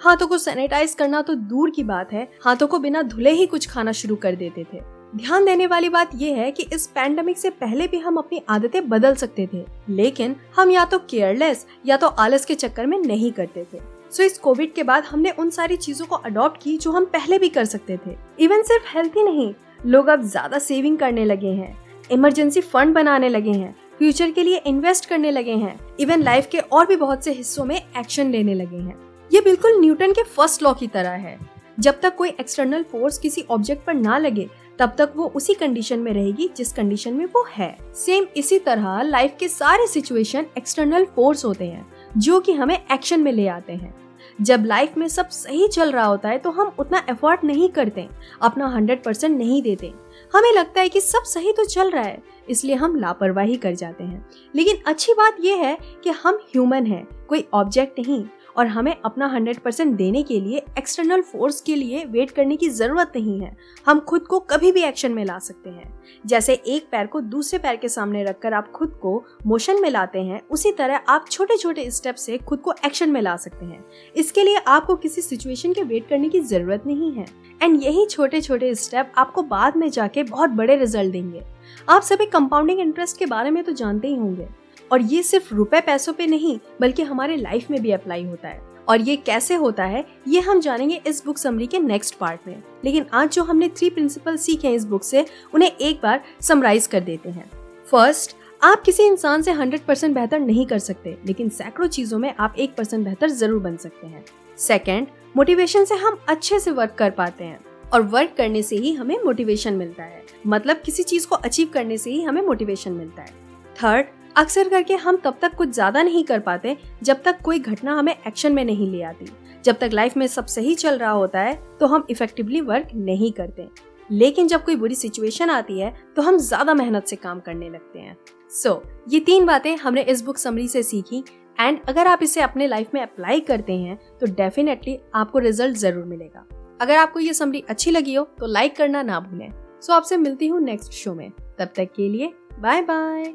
हाथों 0.00 0.26
को 0.26 0.38
सैनिटाइज 0.38 0.94
करना 0.94 1.22
तो 1.22 1.34
दूर 1.34 1.70
की 1.70 1.82
बात 1.84 2.12
है। 2.12 2.28
हाथों 2.44 2.66
को 2.66 2.78
बिना 2.78 3.02
धुले 3.04 3.30
ही 3.30 3.46
कुछ 3.46 3.68
खाना 3.70 3.92
शुरू 3.92 4.16
कर 4.16 4.36
देते 4.36 4.64
थे। 4.64 4.80
ध्यान 5.16 5.44
देने 5.44 5.66
वाली 5.66 5.88
बात 5.88 6.10
यह 6.14 6.36
है 6.36 6.50
कि 6.52 6.66
इस 6.72 6.86
पैंडमिक 6.86 7.38
से 7.38 7.50
पहले 7.52 7.86
भी 7.88 7.98
हम 7.98 8.16
अपनी 8.16 8.42
आदतें 8.48 8.88
बदल 8.88 9.14
सकते 9.14 9.48
थे, 9.52 9.64
लेकिन 9.88 10.36
हम 10.56 10.70
या 10.70 10.84
तो 10.84 10.98
केयरलेस 11.10 11.66
या 11.86 11.96
तो 11.96 12.06
आलस 12.08 12.44
के 12.44 12.54
चक्कर 12.54 12.86
में 12.86 12.98
नहीं 12.98 13.32
करते 13.32 13.64
थे। 13.64 13.95
सो 14.12 14.22
इस 14.22 14.38
कोविड 14.38 14.72
के 14.74 14.82
बाद 14.82 15.04
हमने 15.04 15.30
उन 15.30 15.50
सारी 15.50 15.76
चीज़ों 15.76 16.06
को 16.06 16.16
अडॉप्ट 16.16 16.62
की 16.62 16.76
जो 16.76 16.90
हम 16.92 17.04
पहले 17.06 17.38
भी 17.38 17.48
कर 17.48 17.64
सकते 17.64 17.96
थे। 17.96 18.16
इवन 18.40 18.62
सिर्फ़ 18.62 18.84
हेल्थ 18.88 19.16
ही 19.16 19.22
नहीं, 19.22 19.52
लोग 19.86 20.06
अब 20.08 20.22
ज़्यादा 20.22 20.58
सेविंग 20.58 20.98
करने 20.98 21.24
लगे 21.24 21.52
हैं 21.52 21.76
इमरजेंसी 22.10 22.60
फंड 22.62 22.94
बनाने 22.94 23.28
लगे 23.28 23.52
हैं 23.52 23.74
फ्यूचर 23.98 24.30
के 24.30 24.42
लिए 24.42 24.56
इन्वेस्ट 24.66 25.06
करने 25.06 25.30
लगे 25.30 25.54
हैं 25.54 25.78
इवन 26.00 26.22
लाइफ 26.22 26.48
के 26.52 26.58
और 26.58 26.86
भी 26.86 26.96
बहुत 26.96 27.24
से 27.24 27.32
हिस्सों 27.32 27.64
में 27.64 27.76
एक्शन 27.76 28.30
लेने 28.30 28.54
लगे 28.54 28.76
हैं। 28.76 28.96
ये 29.30 29.40
बिल्कुल 29.40 29.80
न्यूटन 29.80 30.12
के 30.12 30.22
फ़र्स्ट 30.24 30.62
लॉ 30.62 30.72
की 30.74 30.86
तरह 30.88 31.10
है। 31.10 31.38
जब 31.78 32.00
तक 32.00 32.14
कोई 32.16 32.28
एक्सटर्नल 32.30 32.82
फोर्स 32.82 33.18
किसी 33.18 33.44
ऑब्जेक्ट 33.50 33.84
पर 33.86 33.94
ना 33.94 34.18
लगे, 34.18 34.48
तब 34.78 34.94
तक 34.98 35.12
वो 35.16 35.26
उसी 35.36 35.54
कंडीशन 35.54 35.98
में 35.98 36.12
रहेगी 36.12 36.48
जिस 36.56 36.72
कंडीशन 36.72 37.14
में 37.14 37.24
वो 37.26 37.44
है। 37.50 37.76
सेम 37.96 38.26
इसी 38.36 38.58
तरह 38.58 39.00
लाइफ 39.02 39.36
के 39.40 39.48
सारे 39.48 39.86
सिचुएशन 39.86 40.46
एक्सटर्नल 40.58 41.04
फोर्स 41.16 41.44
होते 41.44 41.64
हैं। 41.64 41.86
जो 42.16 42.40
कि 42.40 42.52
हमें 42.52 42.78
एक्शन 42.92 43.20
में 43.20 43.32
ले 43.32 43.46
आते 43.48 43.72
हैं। 43.72 43.94
जब 44.38 44.64
लाइफ 44.64 44.96
में 44.96 45.06
सब 45.08 45.28
सही 45.28 45.66
चल 45.68 45.92
रहा 45.92 46.04
होता 46.04 46.28
है 46.28 46.38
तो 46.38 46.50
हम 46.50 46.72
उतना 46.78 47.02
एफर्ट 47.10 47.44
नहीं 47.44 47.68
करते, 47.68 48.08
अपना 48.42 48.66
हंड्रेड 48.66 49.02
परसेंट 49.02 49.36
नहीं 49.38 49.60
देते। 49.62 49.92
हमें 50.32 50.52
लगता 50.52 50.80
है 50.80 50.88
कि 50.88 51.00
सब 51.00 51.22
सही 51.24 51.52
तो 51.52 51.64
चल 51.64 51.90
रहा 51.90 52.02
है, 52.02 52.22
इसलिए 52.48 52.74
हम 52.74 52.96
लापरवाही 52.96 53.56
कर 53.56 53.74
जाते 53.74 54.04
हैं। 54.04 54.24
लेकिन 54.54 54.76
अच्छी 54.86 55.12
बात 55.12 55.36
यह 55.40 55.56
है 55.56 55.76
कि 56.04 56.10
हम 56.12 56.38
ह्यूमन 56.44 56.86
हैं, 56.86 57.06
कोई 57.28 57.46
ऑब्जेक्ट 57.54 57.98
नहीं। 57.98 58.24
और 58.56 58.66
हमें 58.66 58.94
अपना 59.04 59.26
हंड्रेड 59.26 59.58
परसेंट 59.58 59.94
देने 59.96 60.22
के 60.22 60.40
लिए 60.40 60.62
एक्सटर्नल 60.78 61.22
फोर्स 61.22 61.60
के 61.60 61.74
लिए 61.74 62.04
वेट 62.04 62.30
करने 62.30 62.56
की 62.56 62.68
ज़रूरत 62.68 63.12
नहीं 63.16 63.40
है। 63.40 63.56
हम 63.86 64.00
खुद 64.00 64.26
को 64.26 64.38
कभी 64.50 64.72
भी 64.72 64.82
एक्शन 64.82 65.12
में 65.12 65.24
ला 65.24 65.38
सकते 65.38 65.70
हैं। 65.70 65.92
जैसे 66.26 66.54
एक 66.54 66.88
पैर 66.92 67.06
को 67.06 67.20
दूसरे 67.20 67.58
पैर 67.58 67.76
के 67.76 67.88
सामने 67.88 68.24
रखकर 68.24 68.54
आप 68.54 68.70
खुद 68.72 68.98
को 69.02 69.22
मोशन 69.46 69.80
में 69.82 69.90
लाते 69.90 70.18
हैं, 70.18 70.40
उसी 70.50 70.72
तरह 70.72 71.00
आप 71.08 71.26
छोटे 71.30 71.56
छोटे 71.56 71.90
स्टेप 71.90 72.14
से 72.14 72.38
खुद 72.38 72.60
को 72.60 72.74
एक्शन 72.84 73.10
में 73.10 73.20
ला 73.22 73.36
सकते 73.36 73.66
हैं। 73.66 73.84
इसके 74.16 74.42
लिए 74.42 74.56
आपको 74.58 74.96
किसी 74.96 75.22
सिचुएशन 75.22 75.72
के 75.72 75.82
वेट 75.82 76.08
करने 76.08 76.28
की 76.28 76.40
ज़रूरत 76.40 76.86
नहीं 76.86 77.12
है। 77.12 77.26
एंड 77.62 77.82
यही 77.82 78.06
छोटे 78.06 78.40
छोटे 78.40 78.74
स्टेप 78.74 79.12
आपको 79.18 79.42
बाद 79.42 79.76
में 79.76 79.88
जाके 79.90 80.22
बहुत 80.22 80.50
बड़े 80.50 80.76
रिज़ल्ट 80.76 81.12
देंगे। 81.12 81.42
आप 81.88 82.02
सभी 82.02 82.26
कंपाउंडिंग 82.26 82.80
इंटरेस्ट 82.80 83.18
के 83.18 83.26
बारे 83.26 83.50
में 83.50 83.62
तो 83.64 83.72
जानते 83.72 84.08
ही 84.08 84.14
होंगे। 84.14 84.48
और 84.92 85.02
ये 85.02 85.22
सिर्फ़ 85.22 85.54
रुपए 85.54 85.80
पैसों 85.80 86.12
पे 86.12 86.26
नहीं, 86.26 86.58
बल्कि 86.80 87.02
हमारे 87.02 87.36
लाइफ 87.36 87.70
में 87.70 87.82
भी 87.82 87.90
अप्लाई 87.90 88.24
होता 88.24 88.48
है। 88.48 88.62
और 88.88 89.00
ये 89.00 89.16
कैसे 89.16 89.54
होता 89.54 89.84
है, 89.84 90.06
ये 90.28 90.40
हम 90.40 90.60
जानेंगे 90.60 91.02
इस 91.06 91.24
बुक 91.24 91.38
समरी 91.38 91.66
के 91.66 91.78
नेक्स्ट 91.78 92.14
पार्ट 92.14 92.40
में। 92.46 92.62
लेकिन 92.84 93.06
आज 93.12 93.32
जो 93.32 93.42
हमने 93.42 93.68
थ्री 93.68 93.90
प्रिंसिपल 93.90 94.36
सीखे 94.36 94.70
इस 94.70 94.84
बुक 94.84 95.02
से, 95.02 95.26
उन्हें 95.54 95.72
एक 95.72 96.00
बार 96.02 96.24
समराइज 96.40 96.86
कर 96.86 97.00
देते 97.00 97.28
हैं। 97.28 97.50
फ़र्स्ट 97.90 98.36
आप 98.62 98.82
किसी 98.82 99.02
इंसान 99.02 99.42
से 99.42 99.52
हंड्रेड 99.52 99.80
परसेंट 99.80 100.14
बेहतर 100.14 100.40
नहीं 100.40 100.66
कर 100.66 100.78
सकते, 100.78 101.18
लेकिन 101.26 101.48
सैकड़ों 101.48 101.88
चीज़ों 101.88 102.18
में 102.18 102.34
आप 102.40 102.54
एक 102.58 102.74
परसेंट 102.74 103.04
बेहतर 103.04 103.30
ज़रूर 103.30 103.62
बन 103.62 103.76
सकते 103.76 104.06
हैं। 104.06 104.24
सेकेंड 104.58 105.06
मोटिवेशन 105.36 105.84
से 105.84 105.94
हम 105.94 106.18
अच्छे 106.28 106.60
से 106.60 106.70
वर्क 106.70 106.94
कर 106.98 107.10
पाते 107.10 107.44
हैं। 107.44 107.60
और 107.92 108.02
वर्क 108.02 108.34
करने 108.36 108.62
से 108.62 108.76
ही 108.76 108.92
हमें 108.92 109.18
मोटिवेशन 109.24 109.74
मिलता 109.74 110.02
है। 110.02 110.22
मतलब 110.46 110.76
किसी 110.76 111.02
चीज़ 111.02 111.26
को 111.26 111.36
अचीव 111.36 111.68
करने 111.68 111.98
से 111.98 112.10
ही 112.10 112.22
हमें 112.22 112.42
मोटिवेशन 112.42 112.92
मिलता 112.92 113.22
है। 113.22 113.28
थर्ड 113.76 114.06
अक्सर 114.36 114.68
करके 114.68 114.94
हम 114.96 115.16
तब 115.16 115.38
तक 115.42 115.54
कुछ 115.54 115.68
ज़्यादा 115.68 116.02
नहीं 116.02 116.22
कर 116.24 116.40
पाते 116.40 116.76
जब 117.02 117.22
तक 117.22 117.40
कोई 117.44 117.58
घटना 117.58 117.94
हमें 117.94 118.14
एक्शन 118.16 118.52
में 118.52 118.64
नहीं 118.64 118.90
ले 118.90 119.02
आती। 119.02 119.26
जब 119.64 119.78
तक 119.78 119.90
लाइफ 119.92 120.16
में 120.16 120.26
सब 120.26 120.46
सही 120.46 120.74
चल 120.74 120.98
रहा 120.98 121.10
होता 121.10 121.40
है 121.40 121.54
तो 121.80 121.86
हम 121.86 122.06
इफेक्टिवली 122.10 122.60
वर्क 122.62 122.88
नहीं 122.96 123.30
करते। 123.32 123.68
लेकिन 124.10 124.48
जब 124.48 124.64
कोई 124.64 124.76
बुरी 124.76 124.94
सिचुएशन 124.94 125.50
आती 125.50 125.78
है 125.80 125.94
तो 126.16 126.22
हम 126.22 126.36
ज़्यादा 126.38 126.74
मेहनत 126.74 127.06
से 127.06 127.16
काम 127.16 127.40
करने 127.40 127.68
लगते 127.70 127.98
हैं। 127.98 128.16
सो 128.52 128.68
so, 128.70 129.12
ये 129.12 129.20
तीन 129.20 129.46
बातें 129.46 129.76
हमने 129.76 130.02
इस 130.02 130.22
बुक 130.24 130.38
समरी 130.38 130.66
से 130.68 130.82
सीखी। 130.82 131.22
एंड 131.58 131.78
अगर 131.88 132.06
आप 132.06 132.22
इसे 132.22 132.40
अपने 132.40 132.66
लाइफ 132.66 132.94
में 132.94 133.00
अप्लाई 133.02 133.40
करते 133.40 133.72
हैं 133.74 133.98
तो 134.20 134.26
डेफिनेटली 134.34 134.98
आपको 135.14 135.38
रिज़ल्ट 135.38 135.76
ज़रूर 135.76 136.04
मिलेगा। 136.04 136.46
अगर 136.80 136.96
आपको 136.96 137.20
ये 137.20 137.34
समरी 137.34 137.64
अच्छी 137.70 137.90
लगी 137.90 138.14
हो 138.14 138.24
तो 138.38 138.46
लाइक 138.48 138.76
करना 138.76 139.02
ना 139.02 139.20
भूलें। 139.20 139.50
सो 139.50 139.86
so, 139.86 139.96
आपसे 139.96 140.16
मिलती 140.16 140.46
हूँ 140.46 140.60
नेक्स्ट 140.60 140.92
शो 140.92 141.14
में। 141.14 141.30
तब 141.30 141.72
तक 141.76 141.92
के 141.96 142.08
लिए 142.08 142.32
bye 142.60 142.82
bye 142.82 143.34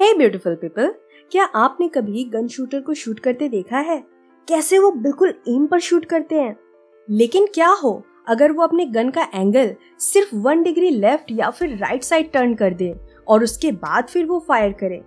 hey 0.00 0.12
beautiful 0.14 0.54
people 0.54 0.92
क्या 1.32 1.44
आपने 1.56 1.86
कभी 1.88 2.22
गन 2.24 2.46
शूटर 2.48 2.80
को 2.80 2.94
शूट 2.94 3.18
करते 3.20 3.48
देखा 3.48 3.78
है? 3.78 3.96
कैसे 4.48 4.78
वो 4.78 4.90
बिल्कुल 4.92 5.32
एम 5.48 5.66
पर 5.66 5.80
शूट 5.80 6.04
करते 6.04 6.34
हैं? 6.34 6.56
लेकिन 7.08 7.46
क्या 7.46 7.68
हो, 7.82 8.02
अगर 8.28 8.52
वो 8.52 8.62
अपने 8.62 8.84
गन 8.86 9.08
का 9.10 9.22
एंगल 9.34 9.74
सिर्फ़ 10.00 10.34
वन 10.36 10.62
डिग्री 10.62 10.90
लेफ़्ट 10.90 11.32
या 11.32 11.48
फिर 11.50 11.76
राइट 11.76 12.02
साइड 12.02 12.30
टर्न 12.32 12.54
कर 12.54 12.74
दे 12.74 12.92
और 13.28 13.44
उसके 13.44 13.72
बाद 13.72 14.06
फिर 14.06 14.26
वो 14.26 14.38
फायर 14.48 14.72
करे 14.72 15.02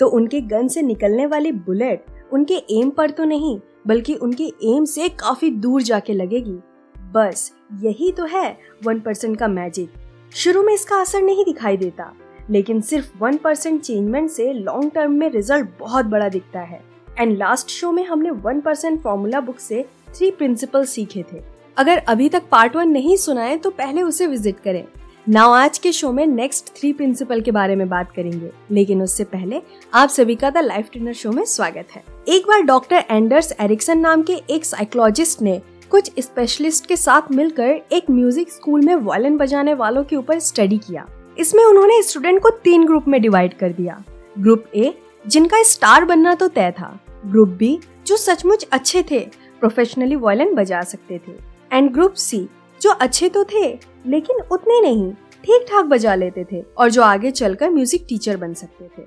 तो 0.00 0.08
उनके 0.08 0.40
गन 0.42 0.68
से 0.68 0.82
निकलने 0.82 1.26
वाली 1.26 1.52
बुलेट 1.52 2.04
उनके 2.32 2.62
एम 2.70 2.90
पर 2.90 3.10
तो 3.10 3.24
नहीं, 3.24 3.58
बल्कि 3.86 4.14
उनके 4.16 4.50
एम 4.66 4.84
से 4.84 5.08
काफ़ी 5.10 5.50
दूर 5.52 5.82
जाके 5.82 6.12
लगेगी। 6.12 6.58
बस 6.96 7.52
यही 7.82 8.12
तो 8.12 8.24
है 8.26 8.56
वन 8.84 9.00
परसेंट 9.00 9.38
का 9.38 9.48
मैजिक 9.48 9.92
शुरू 10.34 10.62
में 10.62 10.72
इसका 10.74 11.00
असर 11.00 11.22
नहीं 11.22 11.44
दिखाई 11.44 11.76
देता। 11.76 12.12
लेकिन 12.50 12.80
सिर्फ़ 12.80 13.10
वन 13.18 13.36
परसेंट 13.36 13.80
चेंजमेंट 13.80 14.30
से 14.30 14.52
लॉन्ग 14.52 14.90
टर्म 14.94 15.12
में 15.12 15.28
रिज़ल्ट 15.30 15.68
बहुत 15.80 16.06
बड़ा 16.06 16.28
दिखता 16.28 16.60
है। 16.60 16.82
एंड 17.18 17.36
लास्ट 17.38 17.70
शो 17.70 17.92
में 17.92 18.04
हमने 18.06 18.30
वन 18.30 18.60
परसेंट 18.60 19.00
फॉर्मूला 19.02 19.40
बुक 19.40 19.58
से 19.58 19.84
थ्री 20.08 20.30
प्रिंसिपल 20.30 20.84
सीखे 20.84 21.24
थे। 21.32 21.42
अगर 21.76 21.98
अभी 21.98 22.28
तक 22.28 22.42
पार्ट 22.50 22.76
वन 22.76 22.88
नहीं 22.88 23.16
सुना 23.16 23.42
है 23.42 23.56
तो 23.56 23.70
पहले 23.70 24.02
उसे 24.02 24.26
विज़िट 24.26 24.60
करें। 24.60 24.84
नाउ 25.26 25.52
आज 25.52 25.78
के 25.78 25.92
शो 25.92 26.10
में 26.12 26.26
नेक्स्ट 26.26 26.68
थ्री 26.76 26.92
प्रिंसिपल 26.92 27.40
के 27.40 27.50
बारे 27.50 27.76
में 27.76 27.88
बात 27.88 28.10
करेंगे। 28.12 28.50
लेकिन 28.70 29.02
उससे 29.02 29.24
पहले 29.24 29.60
आप 29.94 30.08
सभी 30.08 30.34
का 30.34 30.50
द 30.50 30.58
लाइफ 30.58 30.90
ट्रेनर 30.92 31.12
शो 31.12 31.32
में 31.32 31.44
स्वागत 31.44 31.92
है। 31.92 32.02
एक 32.28 32.46
बार 32.48 32.62
डॉक्टर 32.62 33.04
एंडर्स 33.10 33.52
एरिक्सन 33.60 33.98
नाम 33.98 34.22
के 34.22 34.40
एक 34.50 34.64
साइकोलॉजिस्ट 34.64 35.42
ने 35.42 35.60
कुछ 35.90 36.10
स्पेशलिस्ट 36.20 36.86
के 36.86 36.96
साथ 36.96 37.32
मिलकर 37.32 37.80
एक 37.92 38.10
म्यूज़िक 38.10 38.52
स्कूल 38.52 38.84
में 38.84 38.94
वायलिन 38.96 39.36
बजाने 39.36 39.74
वालों 39.74 40.04
के 40.04 40.16
ऊपर 40.16 40.38
स्टडी 40.40 40.78
किया। 40.78 41.06
इसमें 41.38 41.64
उन्होंने 41.64 42.02
स्टूडेंट 42.02 42.40
को 42.42 42.50
तीन 42.64 42.86
ग्रुप 42.86 43.08
में 43.08 43.20
डिवाइड 43.22 43.56
कर 43.58 43.72
दिया। 43.72 44.02
ग्रुप 44.36 44.64
ए 44.74 44.94
जिनका 45.24 45.62
स्टार 45.62 46.04
बनना 46.04 46.34
तो 46.34 46.48
तय 46.48 46.70
था। 46.70 46.98
ग्रुप 47.26 47.48
बी 47.50 47.78
जो 48.06 48.16
सचमुच 48.16 48.66
अच्छे 48.72 49.02
थे 49.02 49.20
प्रोफेशनली 49.60 50.16
वायलिन 50.16 50.54
बजा 50.54 50.80
सकते 50.82 51.18
थे। 51.18 51.32
एंड 51.72 51.90
ग्रुप 51.92 52.14
सी 52.14 52.46
जो 52.80 52.90
अच्छे 52.92 53.28
तो 53.28 53.44
थे, 53.44 53.66
लेकिन 54.06 54.40
उतने 54.52 54.80
नहीं 54.80 55.12
ठीक 55.44 55.66
ठाक 55.68 55.84
बजा 55.84 56.14
लेते 56.14 56.44
थे 56.52 56.62
और 56.78 56.90
जो 56.90 57.02
आगे 57.02 57.30
चलकर 57.30 57.70
म्यूज़िक 57.70 58.04
टीचर 58.08 58.36
बन 58.36 58.54
सकते 58.54 58.88
थे। 58.88 59.06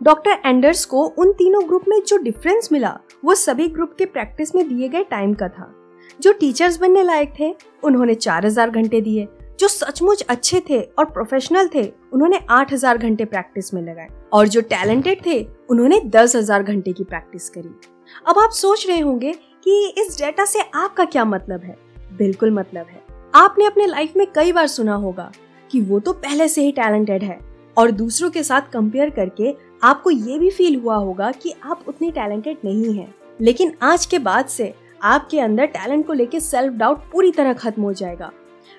डॉक्टर 0.00 0.38
एंडर्स 0.46 0.84
को 0.84 1.04
उन 1.04 1.32
तीनों 1.32 1.62
ग्रुप 1.68 1.84
में 1.88 2.00
जो 2.00 2.16
डिफरेंस 2.16 2.68
मिला, 2.72 2.98
वो 3.24 3.34
सभी 3.34 3.68
ग्रुप 3.68 3.94
के 3.98 4.04
प्रैक्टिस 4.06 4.54
में 4.54 4.66
दिए 4.68 4.88
गए 4.88 5.04
टाइम 5.04 5.34
का 5.34 5.48
था। 5.48 5.72
जो 6.20 6.32
टीचर्स 6.32 6.78
बनने 6.80 7.02
लायक 7.02 7.32
थे, 7.38 7.54
उन्होंने 7.82 8.14
चार 8.14 8.46
हज़ार 8.46 8.70
घंटे 8.70 9.00
दिए। 9.00 9.28
जो 9.62 9.68
सचमुच 9.68 10.22
अच्छे 10.28 10.62
थे 10.70 10.80
और 10.80 11.04
प्रोफेशनल 11.04 11.70
थे, 11.74 11.92
उन्होंने 12.12 12.40
8000 12.50 12.98
घंटे 12.98 13.24
प्रैक्टिस 13.24 13.74
में 13.74 13.82
लगाए। 13.82 14.08
और 14.32 14.48
जो 14.48 14.60
टैलेंटेड 14.60 15.26
थे, 15.26 15.48
उन्होंने 15.70 16.00
10000 16.00 16.62
घंटे 16.62 16.92
की 16.92 17.04
प्रैक्टिस 17.04 17.48
करी। 17.48 17.80
अब 18.28 18.38
आप 18.38 18.50
सोच 18.50 18.88
रहे 18.88 19.00
होंगे 19.00 19.32
कि 19.32 19.94
इस 19.98 20.18
डेटा 20.18 20.44
से 20.44 20.58
आपका 20.74 21.04
क्या 21.04 21.24
मतलब 21.24 21.60
है? 21.60 21.76
बिल्कुल 22.18 22.50
मतलब 22.50 22.86
है। 22.86 23.02
आपने 23.34 23.64
अपने 23.64 23.86
लाइफ 23.86 24.12
में 24.16 24.26
कई 24.34 24.52
बार 24.52 24.66
सुना 24.66 24.94
होगा 24.94 25.32
कि 25.70 25.80
वो 25.80 26.00
तो 26.00 26.12
पहले 26.12 26.48
से 26.48 26.62
ही 26.62 26.72
टैलेंटेड 26.72 27.22
है। 27.22 27.40
और 27.78 27.90
दूसरों 27.90 28.30
के 28.30 28.42
साथ 28.42 28.60
कंपेयर 28.72 29.10
करके 29.10 29.56
आपको 29.82 30.10
ये 30.10 30.38
भी 30.38 30.50
फील 30.50 30.80
हुआ 30.80 30.96
होगा 30.96 31.30
कि 31.30 31.54
आप 31.64 31.84
उतनी 31.88 32.10
टैलेंटेड 32.10 32.56
नहीं 32.64 32.94
हैं। 32.94 33.14
लेकिन 33.40 33.74
आज 33.82 34.06
के 34.06 34.18
बाद 34.18 34.46
से 34.46 34.74
आपके 35.02 35.40
अंदर 35.40 35.66
टैलेंट 35.66 36.06
को 36.06 36.12
लेके 36.12 36.40
सेल्फ 36.40 36.72
डाउट 36.72 36.98
पूरी 36.98 37.30
तरह 37.30 37.52
खत्म 37.52 37.82
हो 37.82 37.92
जाएगा। 37.92 38.32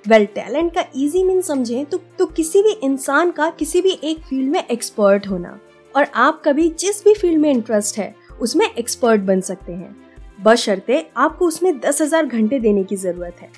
वेल 0.06 0.26
टैलेंट 0.26 0.74
का 0.74 0.84
इजी 0.96 1.24
मीन 1.24 1.42
समझे 1.42 1.84
तो, 1.84 1.98
तो 1.98 2.26
किसी 2.28 2.62
भी 2.64 2.72
इंसान 2.84 3.32
का 3.32 3.50
किसी 3.50 3.82
भी 3.82 3.92
एक 4.04 4.20
फ़ील्ड 4.20 4.52
में 4.52 4.64
एक्सपर्ट 4.66 5.28
होना। 5.28 5.60
और 5.94 6.06
आप 6.16 6.42
कभी 6.46 6.68
जिस 6.80 7.04
भी 7.04 7.14
फ़ील्ड 7.14 7.42
में 7.42 7.50
इंटरेस्ट 7.52 7.98
है 7.98 8.14
उसमें 8.42 8.66
एक्सपर्ट 8.68 9.22
बन 9.22 9.42
सकते 9.42 9.74
हैं। 9.74 9.96
बशर्ते 10.40 11.06
आपको 11.18 11.48
उसमें 11.48 11.80
दस 11.80 12.02
हज़ार 12.02 12.26
घंटे 12.26 12.60
देने 12.60 12.84
की 12.84 12.96
ज़रूरत 12.96 13.36
है। 13.42 13.50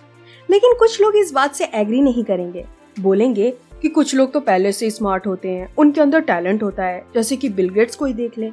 लेकिन 0.49 0.73
कुछ 0.79 0.99
लोग 1.01 1.15
इस 1.15 1.31
बात 1.33 1.55
से 1.55 1.65
एग्री 1.73 2.01
नहीं 2.01 2.23
करेंगे। 2.23 2.65
बोलेंगे 2.99 3.49
कि 3.81 3.89
कुछ 3.89 4.13
लोग 4.15 4.31
तो 4.33 4.39
पहले 4.41 4.71
से 4.71 4.89
स्मार्ट 4.89 5.27
होते 5.27 5.49
हैं 5.49 5.73
उनके 5.77 6.01
अंदर 6.01 6.19
टैलेंट 6.21 6.63
होता 6.63 6.85
है 6.85 7.03
जैसे 7.15 7.35
कि 7.35 7.49
बिल 7.49 7.69
गेट्स 7.69 7.95
को 7.95 8.05
ही 8.05 8.13
देख 8.13 8.37
ले। 8.37 8.51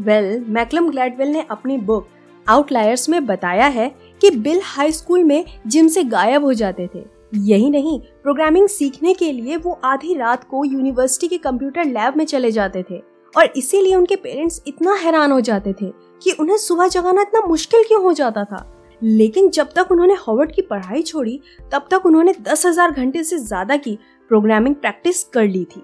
वेल 0.00 0.44
मैकलम 0.48 0.90
ग्लैडवेल 0.90 1.28
ने 1.28 1.46
अपनी 1.50 1.78
बुक 1.80 2.08
आउटलायर्स 2.46 3.08
में 3.08 3.24
बताया 3.26 3.66
है 3.68 3.88
कि 4.20 4.30
बिल 4.32 4.60
हाई 4.64 4.92
स्कूल 4.92 5.24
में 5.24 5.44
जिम 5.66 5.88
से 5.88 6.04
गायब 6.04 6.44
हो 6.44 6.52
जाते 6.54 6.88
थे। 6.94 7.04
यही 7.32 7.70
नहीं 7.70 7.98
प्रोग्रामिंग 8.22 8.68
सीखने 8.68 9.14
के 9.14 9.32
लिए 9.32 9.56
वो 9.56 9.80
आधी 9.84 10.14
रात 10.14 10.44
को 10.44 10.64
यूनिवर्सिटी 10.64 11.28
के 11.28 11.38
कंप्यूटर 11.38 11.84
लैब 11.84 12.16
में 12.16 12.24
चले 12.24 12.50
जाते 12.52 12.84
थे 12.90 12.98
और 13.34 13.52
इसीलिए 13.56 13.94
उनके 13.94 14.16
पेरेंट्स 14.16 14.62
इतना 14.66 14.94
हैरान 14.94 15.32
हो 15.32 15.40
जाते 15.40 15.72
थे 15.72 15.90
कि 16.22 16.30
उन्हें 16.30 16.56
सुबह 16.56 16.88
जगाना 16.88 17.22
इतना 17.22 17.40
मुश्किल 17.48 17.82
क्यों 17.82 18.02
हो 18.02 18.12
जाता 18.12 18.44
था। 18.44 18.66
लेकिन 19.02 19.48
जब 19.50 19.68
तक 19.76 19.88
उन्होंने 19.90 20.14
हॉवर्ड 20.14 20.52
की 20.52 20.62
पढ़ाई 20.62 21.02
छोड़ी, 21.02 21.40
तब 21.72 21.86
तक 21.90 22.06
उन्होंने 22.06 22.34
दस 22.40 22.66
हज़ार 22.66 22.90
घंटे 22.90 23.22
से 23.24 23.38
ज़्यादा 23.38 23.76
की 23.76 23.98
प्रोग्रामिंग 24.28 24.74
प्रैक्टिस 24.74 25.24
कर 25.24 25.44
ली 25.44 25.64
थी। 25.64 25.82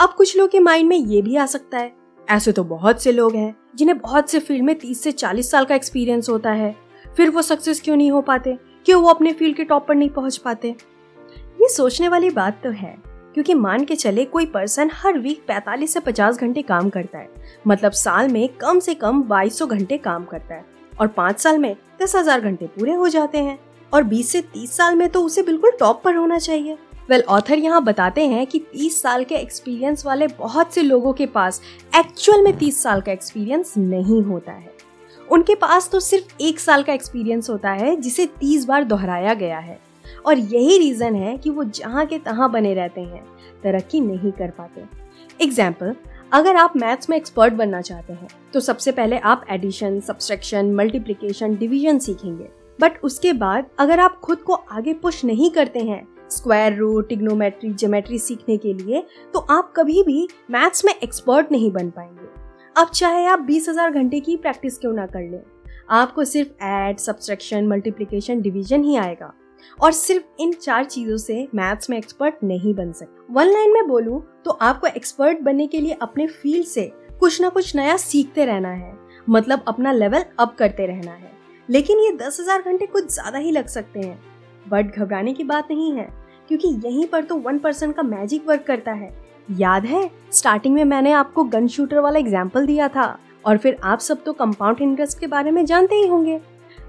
अब 0.00 0.14
कुछ 0.16 0.36
लोग 0.36 0.50
के 0.50 0.60
माइंड 0.60 0.88
में 0.88 0.96
ये 0.96 1.22
भी 1.22 1.36
आ 1.36 1.46
सकता 1.46 1.78
है। 1.78 1.92
ऐसे 2.28 2.52
तो 2.52 2.64
बहुत 2.64 3.02
से 3.02 3.12
लोग 3.12 3.34
हैं, 3.34 3.54
जिन्हें 3.76 3.98
बहुत 3.98 4.30
से 4.30 4.38
फ़ील्ड 4.38 4.64
में 4.64 4.78
30 4.78 5.02
से 5.02 5.12
40 5.12 5.50
साल 5.50 5.64
का 5.64 5.74
एक्सपीरियंस 5.74 6.28
होता 6.28 6.50
है। 6.50 6.74
फिर 7.16 7.30
वो 7.30 7.42
सक्सेस 7.42 7.80
क्यों 7.80 7.96
नहीं 7.96 8.10
हो 8.10 8.20
पाते? 8.22 8.58
क्यों 8.88 9.00
वो 9.02 9.08
अपने 9.08 9.32
फ़ील्ड 9.32 9.56
के 9.56 9.64
टॉप 9.64 9.86
पर 9.86 9.94
नहीं 9.94 10.08
पहुँच 10.10 10.36
पाते। 10.36 10.68
ये 11.58 11.68
सोचने 11.68 12.08
वाली 12.08 12.28
बात 12.30 12.60
तो 12.62 12.70
है, 12.70 12.94
क्योंकि 13.34 13.54
मान 13.54 13.84
के 13.84 13.94
चले 13.96 14.24
कोई 14.24 14.46
पर्सन 14.46 14.90
हर 14.94 15.18
वीक 15.18 15.44
45 15.48 15.92
से 15.94 16.00
50 16.00 16.38
घंटे 16.38 16.62
काम 16.62 16.88
करता 16.90 17.18
है। 17.18 17.28
मतलब 17.66 17.92
साल 17.92 18.28
में 18.28 18.48
कम 18.60 18.78
से 18.78 18.94
कम 18.94 19.22
2200 19.24 19.66
घंटे 19.66 19.98
काम 19.98 20.24
करता 20.24 20.54
है 20.54 20.64
और 20.92 21.08
पाँच 21.08 21.40
साल 21.40 21.58
में 21.58 21.74
दस 22.02 22.16
हज़ार 22.16 22.40
घंटे 22.40 22.66
पूरे 22.68 22.92
हो 22.92 23.08
जाते 23.08 23.38
हैं। 23.38 23.58
और 23.92 24.04
20 24.04 24.32
से 24.32 24.42
30 24.54 24.76
साल 24.76 24.96
में 24.96 25.08
तो 25.08 25.22
उसे 25.22 25.42
बिल्कुल 25.42 25.76
टॉप 25.80 26.02
पर 26.04 26.16
होना 26.16 26.38
चाहिए। 26.38 26.78
वेल, 27.10 27.22
ऑथर 27.22 27.58
यहाँ 27.58 27.82
बताते 27.84 28.26
हैं 28.26 28.46
कि 28.46 28.58
30 28.72 29.00
साल 29.02 29.24
के 29.24 29.34
एक्सपीरियंस 29.34 30.06
वाले 30.06 30.26
बहुत 30.38 30.74
से 30.74 30.82
लोगों 30.82 31.12
के 31.12 31.26
पास 31.28 31.60
एक्चुअल 31.96 32.42
में 32.44 32.56
30 32.58 32.82
साल 32.82 33.00
का 33.00 33.12
एक्सपीरियंस 33.12 33.74
नहीं 33.78 34.22
होता 34.22 34.52
है। 34.52 34.76
उनके 35.30 35.54
पास 35.54 35.88
तो 35.90 36.00
सिर्फ़ 36.00 36.34
एक 36.40 36.60
साल 36.60 36.82
का 36.82 36.92
एक्सपीरियंस 36.92 37.50
होता 37.50 37.70
है, 37.70 37.94
जिसे 37.96 38.26
30 38.40 38.64
बार 38.64 38.84
दोहराया 38.84 39.34
गया 39.34 39.58
है। 39.58 39.78
और 40.26 40.38
यही 40.38 40.78
रीजन 40.78 41.14
है 41.14 41.36
कि 41.36 41.50
वो 41.50 41.64
जहाँ 41.64 42.04
के 42.06 42.18
तहाँ 42.18 42.50
बने 42.52 42.74
रहते 42.74 43.00
हैं, 43.00 43.24
तरक्की 43.62 44.00
नहीं 44.00 44.32
कर 44.32 44.50
पाते। 44.50 44.84
एग्ज़ाम्पल 45.40 45.94
अगर 46.32 46.56
आप 46.56 46.72
मैथ्स 46.76 47.10
में 47.10 47.16
एक्सपर्ट 47.16 47.54
बनना 47.54 47.80
चाहते 47.80 48.12
हैं 48.12 48.28
तो 48.52 48.60
सबसे 48.60 48.92
पहले 48.92 49.18
आप 49.18 49.44
एडिशन 49.50 49.98
सब्सट्रैक्शन 50.00 50.72
मल्टीप्लिकेशन 50.74 51.56
डिवीज़न 51.56 51.98
सीखेंगे। 51.98 52.48
बट 52.78 52.98
उसके 53.04 53.32
बाद, 53.32 53.66
अगर 53.78 54.00
आप 54.00 54.18
खुद 54.20 54.38
को 54.38 54.52
आगे 54.52 54.92
पुश 54.94 55.24
नहीं 55.24 55.50
करते 55.50 55.80
हैं 55.80 56.06
स्क्वायर 56.30 56.74
रूट 56.74 57.08
टिग्नोमेट्री 57.08 57.70
जोमेट्री 57.72 58.18
सीखने 58.18 58.56
के 58.56 58.72
लिए 58.74 59.02
तो 59.34 59.38
आप 59.50 59.72
कभी 59.76 60.02
भी 60.02 60.26
मैथ्स 60.50 60.84
में 60.84 60.94
एक्सपर्ट 60.94 61.52
नहीं 61.52 61.70
बन 61.72 61.90
पाएँगे। 61.90 62.27
अब 62.76 62.90
चाहे 62.90 63.24
आप 63.26 63.40
बीस 63.40 63.68
हज़ार 63.68 63.90
घंटे 63.90 64.20
की 64.20 64.36
प्रैक्टिस 64.36 64.78
क्यों 64.78 64.92
ना 64.92 65.06
कर 65.06 65.22
लें। 65.22 65.40
आपको 65.90 66.24
सिर्फ़ 66.24 66.64
एड 66.64 66.98
सब्सट्रैक्शन 66.98 67.66
मल्टीप्लिकेशन 67.66 68.40
डिवीज़न 68.40 68.82
ही 68.84 68.96
आएगा। 68.96 69.32
और 69.78 69.92
सिर्फ़ 69.92 70.42
इन 70.42 70.52
चार 70.52 70.84
चीज़ों 70.84 71.16
से 71.16 71.46
मैथ्स 71.54 71.90
में 71.90 71.96
एक्सपर्ट 71.98 72.34
नहीं 72.44 72.74
बन 72.74 72.92
सकते। 72.92 73.32
वन 73.34 73.46
लाइन 73.46 73.72
में 73.74 73.88
बोलूँ 73.88 74.20
तो 74.44 74.50
आपको 74.52 74.86
एक्सपर्ट 74.86 75.40
बनने 75.40 75.66
के 75.66 75.80
लिए 75.80 75.96
अपने 76.02 76.26
फ़ील्ड 76.26 76.66
से 76.66 76.90
कुछ 77.20 77.40
ना 77.40 77.48
कुछ 77.48 77.74
नया 77.76 77.96
सीखते 77.96 78.44
रहना 78.44 78.70
है। 78.70 78.92
मतलब 79.26 79.64
अपना 79.68 79.92
लेवल 79.92 80.24
अप 80.38 80.54
करते 80.58 80.86
रहना 80.86 81.12
है। 81.12 81.32
लेकिन 81.68 81.98
ये 81.98 82.12
दस 82.16 82.40
हज़ार 82.40 82.62
घंटे 82.62 82.86
कुछ 82.86 83.12
ज़्यादा 83.14 83.38
ही 83.38 83.50
लग 83.50 83.66
सकते 83.68 84.00
हैं। 84.00 84.18
बट 84.66 84.94
घबराने 84.94 85.32
की 85.32 85.44
बात 85.44 85.70
नहीं 85.70 85.92
है, 85.92 86.08
क्योंकि 86.48 86.68
यहीं 86.84 87.06
पर 87.06 87.24
तो 87.24 87.36
वन 87.38 87.58
पर्सन 87.58 87.92
का 87.92 88.02
मैजिक 88.04 88.46
वर्क 88.48 88.62
करता 88.62 88.92
है। 88.92 89.10
याद 89.50 89.84
है? 89.84 90.10
स्टार्टिंग 90.32 90.74
में 90.74 90.84
मैंने 90.84 91.12
आपको 91.12 91.44
गन 91.44 91.66
शूटर 91.68 91.98
वाला 91.98 92.18
एग्ज़ाम्पल 92.18 92.66
दिया 92.66 92.88
था, 92.88 93.18
और 93.44 93.58
फिर 93.58 93.76
आप 93.84 93.98
सब 93.98 94.22
तो 94.24 94.32
कंपाउंड 94.32 94.80
इंटरेस्ट 94.82 95.18
के 95.20 95.26
बारे 95.26 95.50
में 95.50 95.64
जानते 95.66 95.94
ही 95.94 96.06
होंगे। 96.06 96.40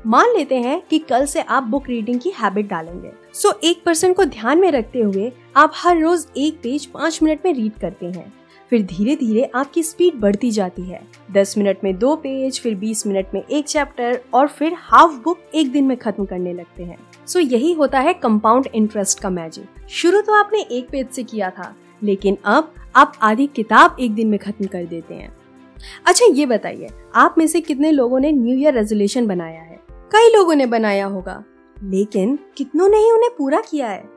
मान 0.05 0.33
लेते 0.37 0.55
हैं 0.55 0.81
कि 0.89 0.99
कल 0.99 1.25
से 1.25 1.41
आप 1.41 1.63
बुक 1.63 1.87
रीडिंग 1.89 2.19
की 2.19 2.31
हैबिट 2.31 2.67
डालेंगे। 2.67 3.11
सो 3.33 3.53
एक 3.63 3.83
पर्सन 3.85 4.13
को 4.13 4.25
ध्यान 4.25 4.59
में 4.59 4.71
रखते 4.71 4.99
हुए 4.99 5.31
आप 5.55 5.71
हर 5.75 5.97
रोज 5.97 6.25
एक 6.37 6.59
पेज 6.63 6.85
पाँच 6.87 7.19
मिनट 7.23 7.45
में 7.45 7.53
रीड 7.53 7.79
करते 7.81 8.05
हैं। 8.07 8.33
फिर 8.71 8.81
धीरे 8.83 9.15
धीरे 9.15 9.43
आपकी 9.55 9.83
स्पीड 9.83 10.19
बढ़ती 10.21 10.51
जाती 10.51 10.81
है। 10.81 11.01
दस 11.31 11.57
मिनट 11.57 11.83
में 11.83 11.97
दो 11.99 12.15
पेज 12.15 12.59
फिर 12.61 12.75
बीस 12.75 13.05
मिनट 13.07 13.33
में 13.33 13.41
एक 13.41 13.67
चैप्टर 13.67 14.19
और 14.33 14.47
फिर 14.47 14.73
हाफ़ 14.79 15.13
बुक 15.23 15.39
एक 15.55 15.71
दिन 15.71 15.85
में 15.85 15.95
खत्म 15.97 16.25
करने 16.25 16.53
लगते 16.53 16.83
हैं। 16.83 16.97
सो 17.27 17.39
यही 17.39 17.73
होता 17.73 17.99
है 17.99 18.13
कंपाउंड 18.13 18.67
इंटरेस्ट 18.67 19.19
का 19.19 19.29
मैजिक 19.29 19.87
शुरू 19.89 20.21
तो 20.21 20.33
आपने 20.33 20.61
एक 20.61 20.89
पेज 20.89 21.09
से 21.09 21.23
किया 21.23 21.49
था 21.49 21.73
लेकिन 22.03 22.37
अब, 22.45 22.73
आप 22.95 23.13
आधी 23.21 23.47
किताब 23.47 23.97
एक 23.99 24.13
दिन 24.13 24.27
में 24.27 24.39
खत्म 24.39 24.65
कर 24.65 24.85
देते 24.85 25.13
हैं। 25.13 25.37
अच्छा 26.05 26.25
ये 26.33 26.45
बताइए, 26.45 26.87
आप 27.15 27.35
में 27.37 27.47
से 27.47 27.61
कितने 27.61 27.91
लोगों 27.91 28.19
ने 28.19 28.31
न्यू 28.31 28.57
ईयर 28.57 28.73
रेजोल्यूशन 28.73 29.27
बनाया 29.27 29.61
है? 29.61 29.79
कई 29.91 30.33
लोगों 30.35 30.55
ने 30.55 30.65
बनाया 30.65 31.05
होगा। 31.05 31.43
लेकिन 31.83 32.39
कितनों 32.57 32.89
ने 32.89 32.97
ही 32.97 33.11
उन्हें 33.11 33.31
पूरा 33.37 33.61
किया 33.71 33.87
है? 33.87 34.09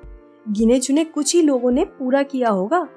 गिने 0.48 0.80
चुने 0.80 1.04
कुछ 1.04 1.34
ही 1.34 1.42
लोगों 1.42 1.70
ने 1.70 1.84
पूरा 1.84 2.22
किया 2.22 2.48
होगा। 2.48 2.88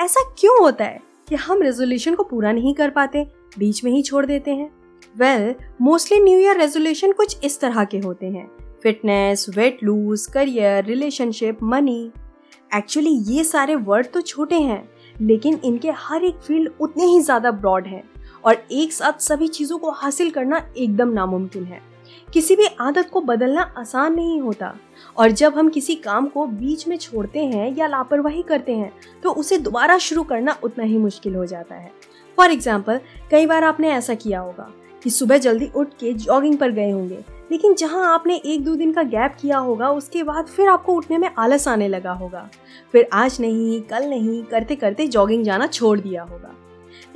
ऐसा 0.00 0.34
क्यों 0.38 0.60
होता 0.60 0.84
है 0.84 1.00
कि 1.28 1.34
हम 1.34 1.62
रेजोल्यूशन 1.62 2.14
को 2.14 2.22
पूरा 2.22 2.52
नहीं 2.52 2.74
कर 2.74 2.90
पाते, 2.90 3.26
बीच 3.58 3.84
में 3.84 3.92
ही 3.92 4.02
छोड़ 4.02 4.26
देते 4.26 4.50
हैं? 4.50 4.70
Well 5.16 5.54
mostly 5.80 6.20
new 6.20 6.38
year 6.38 6.60
resolution 6.60 7.12
कुछ 7.12 7.44
इस 7.44 7.60
तरह 7.60 7.84
के 7.84 7.98
होते 7.98 8.26
हैं। 8.26 8.50
Fitness 8.82 9.46
weight 9.48 9.78
lose 9.84 10.26
career 10.26 10.84
relationship 10.84 11.58
money 11.62 12.12
actually 12.74 13.10
ये 13.26 13.42
सारे 13.44 13.74
वर्ड 13.76 14.06
तो 14.06 14.20
छोटे 14.20 14.54
हैं, 14.56 14.88
लेकिन 15.16 15.58
इनके 15.64 15.90
हर 15.90 16.24
एक 16.24 16.36
फ़ील्ड 16.36 16.70
उतने 16.80 17.04
ही 17.04 17.20
ज़्यादा 17.20 17.50
ब्रॉड 17.50 17.86
हैं 17.86 18.02
और 18.44 18.62
एक 18.72 18.92
साथ 18.92 19.20
सभी 19.20 19.48
चीज़ों 19.48 19.78
को 19.78 19.90
हासिल 19.92 20.30
करना 20.30 20.62
एकदम 20.76 21.08
नामुमकिन 21.08 21.64
है। 21.64 21.80
किसी 22.32 22.56
भी 22.56 22.66
आदत 22.80 23.10
को 23.12 23.20
बदलना 23.20 23.62
आसान 23.78 24.14
नहीं 24.14 24.40
होता 24.40 24.74
और 25.16 25.30
जब 25.30 25.58
हम 25.58 25.68
किसी 25.68 25.94
काम 25.96 26.26
को 26.26 26.46
बीच 26.46 26.86
में 26.88 26.96
छोड़ते 26.96 27.44
हैं 27.46 27.74
या 27.76 27.86
लापरवाही 27.86 28.42
करते 28.42 28.72
हैं 28.72 28.92
तो 29.22 29.32
उसे 29.32 29.58
दोबारा 29.58 29.98
शुरू 29.98 30.22
करना 30.22 30.56
उतना 30.62 30.84
ही 30.84 30.98
मुश्किल 30.98 31.34
हो 31.34 31.44
जाता 31.46 31.74
है। 31.74 31.90
फॉर 32.38 32.50
एग्ज़ाम्पल 32.50 33.00
कई 33.30 33.46
बार 33.46 33.64
आपने 33.64 33.90
ऐसा 33.90 34.14
किया 34.14 34.40
होगा 34.40 34.70
कि 35.02 35.10
सुबह 35.10 35.38
जल्दी 35.38 35.70
उठ 35.76 35.94
के 36.00 36.12
जॉगिंग 36.14 36.56
पर 36.58 36.70
गए 36.70 36.90
होंगे 36.90 37.24
लेकिन 37.52 37.74
जहाँ 37.74 38.14
आपने 38.14 38.36
एक 38.36 38.64
दो 38.64 38.74
दिन 38.74 38.92
का 38.92 39.02
गैप 39.02 39.36
किया 39.40 39.58
होगा, 39.58 39.90
उसके 39.90 40.22
बाद 40.22 40.46
फिर 40.46 40.68
आपको 40.68 40.94
उठने 40.94 41.18
में 41.18 41.30
आलस 41.38 41.68
आने 41.68 41.88
लगा 41.88 42.12
होगा। 42.12 42.50
फिर 42.92 43.08
आज 43.12 43.36
नहीं, 43.40 43.82
कल 43.82 44.10
नहीं 44.10 44.42
करते 44.42 44.76
करते 44.76 45.06
जॉगिंग 45.06 45.44
जाना 45.44 45.66
छोड़ 45.66 46.00
दिया 46.00 46.22
होगा। 46.22 46.54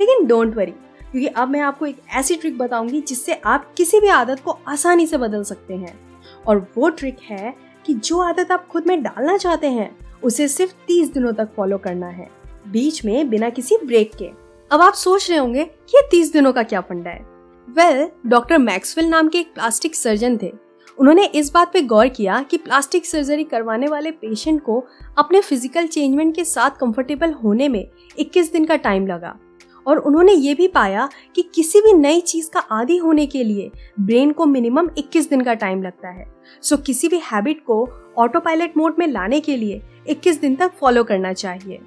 लेकिन 0.01 0.27
डोंट 0.27 0.55
वरी 0.55 0.71
क्योंकि 0.71 1.27
अब 1.27 1.49
मैं 1.49 1.59
आपको 1.59 1.85
एक 1.85 1.97
ऐसी 2.15 2.35
ट्रिक 2.35 2.57
बताऊँगी 2.57 3.01
जिससे 3.01 3.33
आप 3.33 3.73
किसी 3.77 3.99
भी 3.99 4.07
आदत 4.07 4.39
को 4.39 4.59
आसानी 4.67 5.07
से 5.07 5.17
बदल 5.17 5.43
सकते 5.43 5.73
हैं। 5.73 5.99
और 6.47 6.67
वो 6.77 6.89
ट्रिक 6.89 7.17
है 7.23 7.55
कि 7.85 7.93
जो 7.93 8.19
आदत 8.19 8.51
आप 8.51 8.67
खुद 8.67 8.87
में 8.87 9.03
डालना 9.03 9.37
चाहते 9.37 9.67
हैं, 9.67 9.97
उसे 10.23 10.47
सिर्फ़ 10.47 10.73
तीस 10.87 11.13
दिनों 11.13 11.33
तक 11.33 11.49
फॉलो 11.57 11.77
करना 11.77 12.07
है। 12.07 12.29
बीच 12.67 13.05
में 13.05 13.29
बिना 13.29 13.49
किसी 13.49 13.77
ब्रेक 13.85 14.11
के। 14.15 14.29
अब 14.71 14.81
आप 14.81 14.93
सोच 14.93 15.29
रहे 15.29 15.39
होंगे 15.39 15.63
कि 15.63 15.97
ये 15.97 16.07
तीस 16.11 16.33
दिनों 16.33 16.53
का 16.53 16.63
क्या 16.63 16.81
फंडा 16.81 17.09
है? 17.09 17.36
वेल 17.69 18.09
डॉक्टर 18.27 18.57
मैक्सवेल 18.57 19.07
नाम 19.07 19.27
के 19.27 19.37
एक 19.37 19.53
प्लास्टिक 19.53 19.95
सर्जन 19.95 20.37
थे। 20.37 20.51
उन्होंने 20.99 21.25
इस 21.25 21.53
बात 21.53 21.73
पे 21.73 21.81
गौर 21.81 22.07
किया 22.07 22.41
कि 22.41 22.57
प्लास्टिक 22.57 23.05
सर्जरी 23.05 23.43
करवाने 23.43 23.87
वाले 23.87 24.11
पेशेंट 24.11 24.61
को 24.61 24.87
अपने 25.17 25.41
फ़िज़िकल 25.41 25.87
चेंजमेंट 25.87 26.35
के 26.35 26.45
साथ 26.45 26.69
कंफर्टेबल 26.69 27.31
होने 27.31 27.69
में 27.69 27.87
21 28.19 28.51
दिन 28.51 28.65
का 28.65 28.75
टाइम 28.75 29.07
लगा। 29.07 29.39
और 29.87 29.97
उन्होंने 29.97 30.33
ये 30.33 30.53
भी 30.53 30.67
पाया 30.67 31.09
कि 31.35 31.41
किसी 31.41 31.81
भी 31.81 31.93
नई 31.93 32.21
चीज़ 32.21 32.49
का 32.49 32.59
आदि 32.59 32.97
होने 32.97 33.27
के 33.27 33.43
लिए 33.43 33.71
ब्रेन 33.99 34.31
को 34.31 34.45
मिनिमम 34.45 34.89
21 34.97 35.29
दिन 35.29 35.41
का 35.41 35.53
टाइम 35.53 35.83
लगता 35.83 36.09
है। 36.09 36.33
सो 36.61 36.75
so, 36.75 36.85
किसी 36.85 37.07
भी 37.07 37.17
हैबिट 37.17 37.65
को 37.65 37.89
ऑटो 38.17 38.39
पायलट 38.39 38.77
मोड 38.77 38.95
में 38.99 39.07
लाने 39.07 39.39
के 39.39 39.57
लिए 39.57 39.81
21 40.09 40.41
दिन 40.41 40.55
तक 40.55 40.71
फॉलो 40.79 41.03
करना 41.03 41.33
चाहिए। 41.33 41.79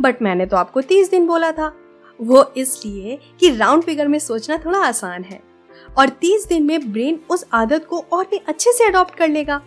बट 0.00 0.22
मैंने 0.22 0.46
तो 0.46 0.56
आपको 0.56 0.82
30 0.82 1.10
दिन 1.10 1.26
बोला 1.26 1.52
था। 1.52 1.76
वो 2.20 2.52
इसलिए 2.56 3.18
कि 3.40 3.56
राउंड 3.56 3.82
फिगर 3.82 4.08
में 4.08 4.18
सोचना 4.18 4.58
थोड़ा 4.58 4.78
आसान 4.78 5.24
है। 5.24 5.40
और 5.98 6.08
30 6.08 6.46
दिन 6.48 6.62
में 6.62 6.92
ब्रेन 6.92 7.20
उस 7.30 7.44
आदत 7.52 7.84
को 7.84 7.98
और 8.12 8.24
भी 8.24 8.40
अच्छे 8.48 8.72
से 8.72 8.84
अडॉप्ट 8.84 9.14
कर 9.14 9.28
लेगा। 9.28 9.62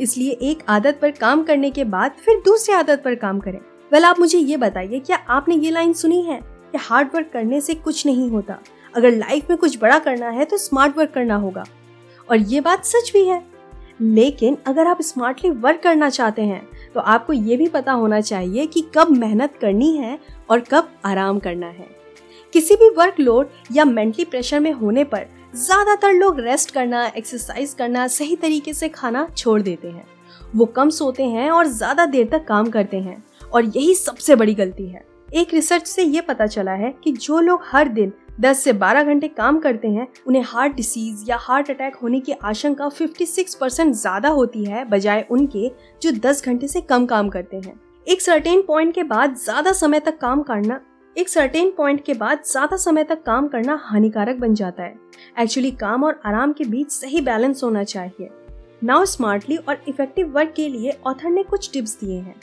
इसलिए 0.00 0.30
एक 0.30 0.62
आदत 0.68 0.98
पर 1.02 1.10
काम 1.10 1.42
करने 1.42 1.70
के 1.70 1.84
बाद 1.84 2.12
फिर 2.24 2.42
दूसरी 2.44 2.74
आदत 2.74 3.02
पर 3.04 3.14
काम 3.14 3.40
करें। 3.40 3.58
वेल 3.92 4.04
आप 4.04 4.20
मुझे 4.20 4.38
ये 4.38 4.56
बताइए, 4.56 4.98
क्या 4.98 5.16
आपने 5.16 5.54
ये 5.54 5.70
लाइन 5.70 5.92
सुनी 5.92 6.22
है 6.22 6.40
कि 6.72 6.78
हार्ड 6.78 7.08
वर्क 7.14 7.30
करने 7.32 7.60
से 7.60 7.74
कुछ 7.74 8.06
नहीं 8.06 8.30
होता? 8.30 8.58
अगर 8.96 9.10
लाइफ 9.10 9.50
में 9.50 9.58
कुछ 9.58 9.78
बड़ा 9.80 9.98
करना 9.98 10.28
है 10.28 10.44
तो 10.44 10.56
स्मार्ट 10.56 10.96
वर्क 10.96 11.10
करना 11.10 11.36
होगा। 11.36 11.64
और 12.30 12.36
ये 12.36 12.60
बात 12.60 12.84
सच 12.84 13.10
भी 13.12 13.24
है। 13.24 13.51
लेकिन 14.02 14.56
अगर 14.66 14.86
आप 14.86 15.02
स्मार्टली 15.02 15.50
वर्क 15.50 15.80
करना 15.82 16.08
चाहते 16.10 16.42
हैं 16.42 16.62
तो 16.94 17.00
आपको 17.00 17.32
ये 17.32 17.56
भी 17.56 17.66
पता 17.68 17.92
होना 17.92 18.20
चाहिए 18.20 18.66
कि 18.66 18.84
कब 18.94 19.10
मेहनत 19.10 19.56
करनी 19.60 19.96
है 19.96 20.18
और 20.50 20.60
कब 20.62 20.88
आराम 21.04 21.38
करना 21.38 21.66
है। 21.68 21.86
किसी 22.52 22.74
भी 22.76 22.88
वर्कलोड 22.90 23.48
या 23.72 23.84
मेंटली 23.84 24.24
प्रेशर 24.24 24.60
में 24.60 24.72
होने 24.72 25.04
पर 25.04 25.26
ज़्यादातर 25.56 26.12
लोग 26.12 26.40
रेस्ट 26.40 26.70
करना 26.70 27.04
एक्सरसाइज 27.06 27.72
करना, 27.74 28.06
सही 28.08 28.36
तरीके 28.36 28.72
से 28.74 28.88
खाना 28.88 29.26
छोड़ 29.36 29.60
देते 29.62 29.88
हैं। 29.88 30.04
वो 30.54 30.64
कम 30.66 30.90
सोते 30.90 31.24
हैं 31.24 31.50
और 31.50 31.66
ज़्यादा 31.66 32.06
देर 32.06 32.28
तक 32.28 32.44
काम 32.44 32.70
करते 32.70 32.96
हैं, 32.96 33.22
और 33.52 33.64
यही 33.66 33.94
सबसे 33.94 34.36
बड़ी 34.36 34.54
गलती 34.54 34.86
है। 34.86 35.04
एक 35.28 35.54
रिसर्च 35.54 35.86
से 35.86 36.02
ये 36.02 36.20
पता 36.20 36.46
चला 36.46 36.72
है 36.72 36.94
कि 37.04 37.12
जो 37.12 37.40
लोग 37.40 37.62
हर 37.66 37.88
दिन 37.90 38.12
10 38.40 38.54
से 38.54 38.72
12 38.72 39.04
घंटे 39.04 39.28
काम 39.28 39.58
करते 39.58 39.88
हैं, 39.88 40.06
उन्हें 40.26 40.42
हार्ट 40.42 40.74
डिसीज 40.74 41.24
या 41.28 41.36
हार्ट 41.40 41.70
अटैक 41.70 41.96
होने 41.96 42.20
की 42.20 42.32
आशंका 42.32 42.88
56 42.90 43.54
परसेंट 43.54 43.94
ज़्यादा 43.94 44.28
होती 44.28 44.64
है, 44.64 44.84
बजाय 44.84 45.26
उनके, 45.30 45.70
जो 46.02 46.12
10 46.20 46.44
घंटे 46.46 46.68
से 46.68 46.80
कम 46.80 47.06
काम 47.06 47.28
करते 47.28 47.56
हैं। 47.56 47.80
एक 48.06 48.22
सर्टेन 48.22 48.62
पॉइंट 48.62 48.94
के 48.94 49.02
बाद 49.02 49.36
ज़्यादा 49.36 49.72
समय 49.72 50.00
तक 50.00 50.18
काम 50.18 50.42
करना, 50.42 50.80
एक 51.16 51.28
सर्टेन 51.28 51.72
पॉइंट 51.76 52.04
के 52.04 52.14
बाद 52.14 52.42
ज़्यादा 52.46 52.76
समय 52.76 53.04
तक 53.04 53.22
काम 53.22 53.48
करना 53.48 53.80
हानिकारक 53.84 54.36
बन 54.36 54.54
जाता 54.54 54.82
है। 54.82 54.94
एक्चुअली 55.40 55.70
काम 55.70 56.04
और 56.04 56.20
आराम 56.26 56.52
के 56.52 56.64
बीच 56.64 56.90
सही 56.90 57.20
बैलेंस 57.20 57.62
होना 57.64 57.84
चाहिए। 57.84 58.30
नाउ 58.84 59.04
स्मार्टली 59.04 59.56
और 59.56 59.82
इफ़ेक्टिव 59.88 60.30
वर्क 60.30 60.52
के 60.56 60.68
लिए 60.68 60.98
ऑथर 61.06 61.30
ने 61.30 61.42
कुछ 61.42 61.70
टिप्स 61.72 61.98
दिए 62.00 62.18
हैं। 62.18 62.34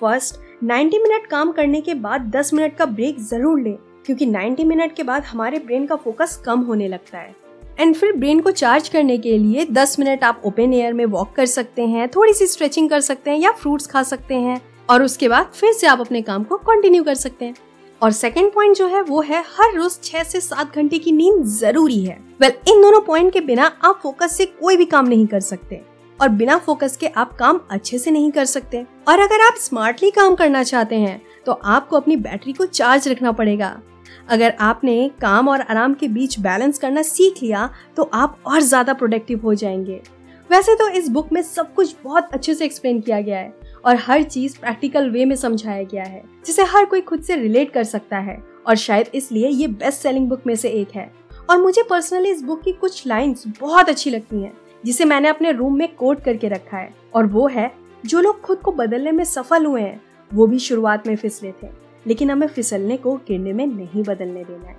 फ़र्स्ट 0.00 0.40
90 0.64 0.98
मिनट 0.98 1.26
काम 1.26 1.52
करने 1.52 1.80
के 1.80 1.94
बाद 1.94 2.30
10 2.30 2.52
मिनट 2.54 2.76
का 2.76 2.86
ब्रेक 2.86 3.20
ज़रूर 3.20 3.60
लें। 3.60 3.76
क्योंकि 4.06 4.26
90 4.26 4.64
मिनट 4.64 4.94
के 4.94 5.02
बाद 5.02 5.24
हमारे 5.24 5.58
ब्रेन 5.58 5.86
का 5.86 5.96
फोकस 5.96 6.36
कम 6.36 6.60
होने 6.60 6.88
लगता 6.88 7.18
है। 7.18 7.34
एंड 7.80 7.94
फिर 7.94 8.12
ब्रेन 8.12 8.40
को 8.40 8.50
चार्ज 8.50 8.88
करने 8.88 9.16
के 9.18 9.36
लिए 9.38 9.64
10 9.66 9.98
मिनट 9.98 10.24
आप 10.24 10.42
ओपन 10.44 10.74
एयर 10.74 10.92
में 10.92 11.04
वॉक 11.04 11.32
कर 11.32 11.46
सकते 11.46 11.86
हैं 11.86 12.08
थोड़ी 12.08 12.32
सी 12.32 12.46
स्ट्रेचिंग 12.46 12.90
कर 12.90 13.00
सकते 13.00 13.30
हैं 13.30 13.38
या 13.38 13.50
फ्रूट्स 13.52 13.86
खा 13.86 14.02
सकते 14.02 14.34
हैं 14.34 14.60
और 14.88 15.02
उसके 15.02 15.28
बाद 15.28 15.50
फिर 15.54 15.72
से 15.72 15.86
आप 15.86 16.00
अपने 16.00 16.22
काम 16.22 16.44
को 16.44 16.56
कंटिन्यू 16.56 17.02
कर 17.04 17.14
सकते 17.14 17.44
हैं। 17.44 17.54
और 18.02 18.12
सेकेंड 18.12 18.52
पॉइंट 18.52 18.76
जो 18.76 18.86
है 18.86 19.02
वो 19.02 19.20
है 19.22 19.42
हर 19.48 19.74
रोज 19.74 19.98
छह 20.02 20.22
से 20.22 20.40
सात 20.40 20.74
घंटे 20.74 20.98
की 20.98 21.12
नींद 21.12 21.44
ज़रूरी 21.44 22.04
है। 22.04 22.18
वेल 22.40 22.50
well, 22.50 22.68
इन 22.68 22.82
दोनों 22.82 23.00
पॉइंट 23.00 23.32
के 23.32 23.40
बिना 23.40 23.66
आप 23.84 24.00
फोकस 24.02 24.36
से 24.36 24.46
कोई 24.46 24.76
भी 24.76 24.84
काम 24.84 25.08
नहीं 25.08 25.26
कर 25.26 25.40
सकते 25.40 25.80
और 26.18 26.28
बिना 26.28 26.56
फोकस 26.58 26.96
के 26.96 27.06
आप 27.06 27.32
काम 27.32 27.60
अच्छे 27.70 27.98
से 27.98 28.10
नहीं 28.10 28.30
कर 28.30 28.44
सकते। 28.44 28.84
और 29.08 29.20
अगर 29.20 29.46
आप 29.46 29.54
स्मार्टली 29.54 30.10
काम 30.10 30.34
करना 30.34 30.62
चाहते 30.62 30.96
हैं 30.96 31.20
तो 31.46 31.52
आपको 31.52 31.96
अपनी 31.96 32.16
बैटरी 32.16 32.52
को 32.52 32.66
चार्ज 32.66 33.08
रखना 33.08 33.32
पड़ेगा। 33.32 33.80
अगर 34.28 34.54
आपने 34.60 35.08
काम 35.20 35.48
और 35.48 35.60
आराम 35.60 35.94
के 35.94 36.08
बीच 36.08 36.38
बैलेंस 36.40 36.78
करना 36.78 37.02
सीख 37.02 37.42
लिया 37.42 37.68
तो 37.96 38.10
आप 38.14 38.38
और 38.46 38.60
ज़्यादा 38.60 38.94
प्रोडक्टिव 38.94 39.40
हो 39.40 39.54
जाएँगे। 39.54 40.00
वैसे 40.50 40.74
तो 40.74 40.88
इस 40.88 41.08
बुक 41.08 41.32
में 41.32 41.40
सब 41.42 41.72
कुछ 41.74 41.94
बहुत 42.04 42.28
अच्छे 42.32 42.54
से 42.54 42.64
एक्सप्लेन 42.64 43.00
किया 43.00 43.20
गया 43.20 43.38
है 43.38 43.52
और 43.84 43.96
हर 43.98 44.22
चीज़ 44.22 44.58
प्रैक्टिकल 44.58 45.10
वे 45.10 45.24
में 45.24 45.34
समझाया 45.36 45.82
गया 45.82 46.04
है, 46.04 46.22
जिसे 46.46 46.62
हर 46.64 46.84
कोई 46.84 47.00
खुद 47.00 47.22
से 47.22 47.36
रिलेट 47.36 47.72
कर 47.72 47.84
सकता 47.84 48.18
है 48.18 48.42
और 48.66 48.76
शायद 48.76 49.10
इसलिए 49.14 49.48
ये 49.48 49.68
बेस्ट 49.68 50.02
सेलिंग 50.02 50.28
बुक 50.28 50.46
में 50.46 50.54
से 50.56 50.68
एक 50.70 50.94
है। 50.94 51.10
और 51.50 51.60
मुझे 51.62 51.82
पर्सनली 51.82 52.30
इस 52.30 52.42
बुक 52.42 52.62
की 52.62 52.72
कुछ 52.72 53.06
लाइंस 53.06 53.44
बहुत 53.60 53.88
अच्छी 53.88 54.10
लगती 54.10 54.42
हैं, 54.42 54.52
जिसे 54.84 55.04
मैंने 55.04 55.28
अपने 55.28 55.52
रूम 55.52 55.76
में 55.78 55.88
कोट 55.94 56.20
करके 56.20 56.48
रखा 56.48 56.76
है। 56.76 56.94
और 57.14 57.26
वो 57.26 57.46
है, 57.48 57.70
जो 58.04 58.20
लोग 58.20 58.40
खुद 58.40 58.58
को 58.58 58.72
बदलने 58.72 59.12
में 59.12 59.24
सफल 59.24 59.66
हुए 59.66 59.82
हैं, 59.82 60.00
वो 60.30 60.46
भी 60.46 60.58
शुरुआत 60.58 61.06
में 61.06 61.16
फिसले 61.16 61.52
थे। 61.52 61.68
लेकिन 62.06 62.30
हमें 62.30 62.46
फिसलने 62.46 62.96
को, 62.96 63.14
गिरने 63.18 63.52
में 63.52 63.66
नहीं 63.66 64.02
बदलने 64.02 64.44
देना 64.44 64.68
है। 64.68 64.76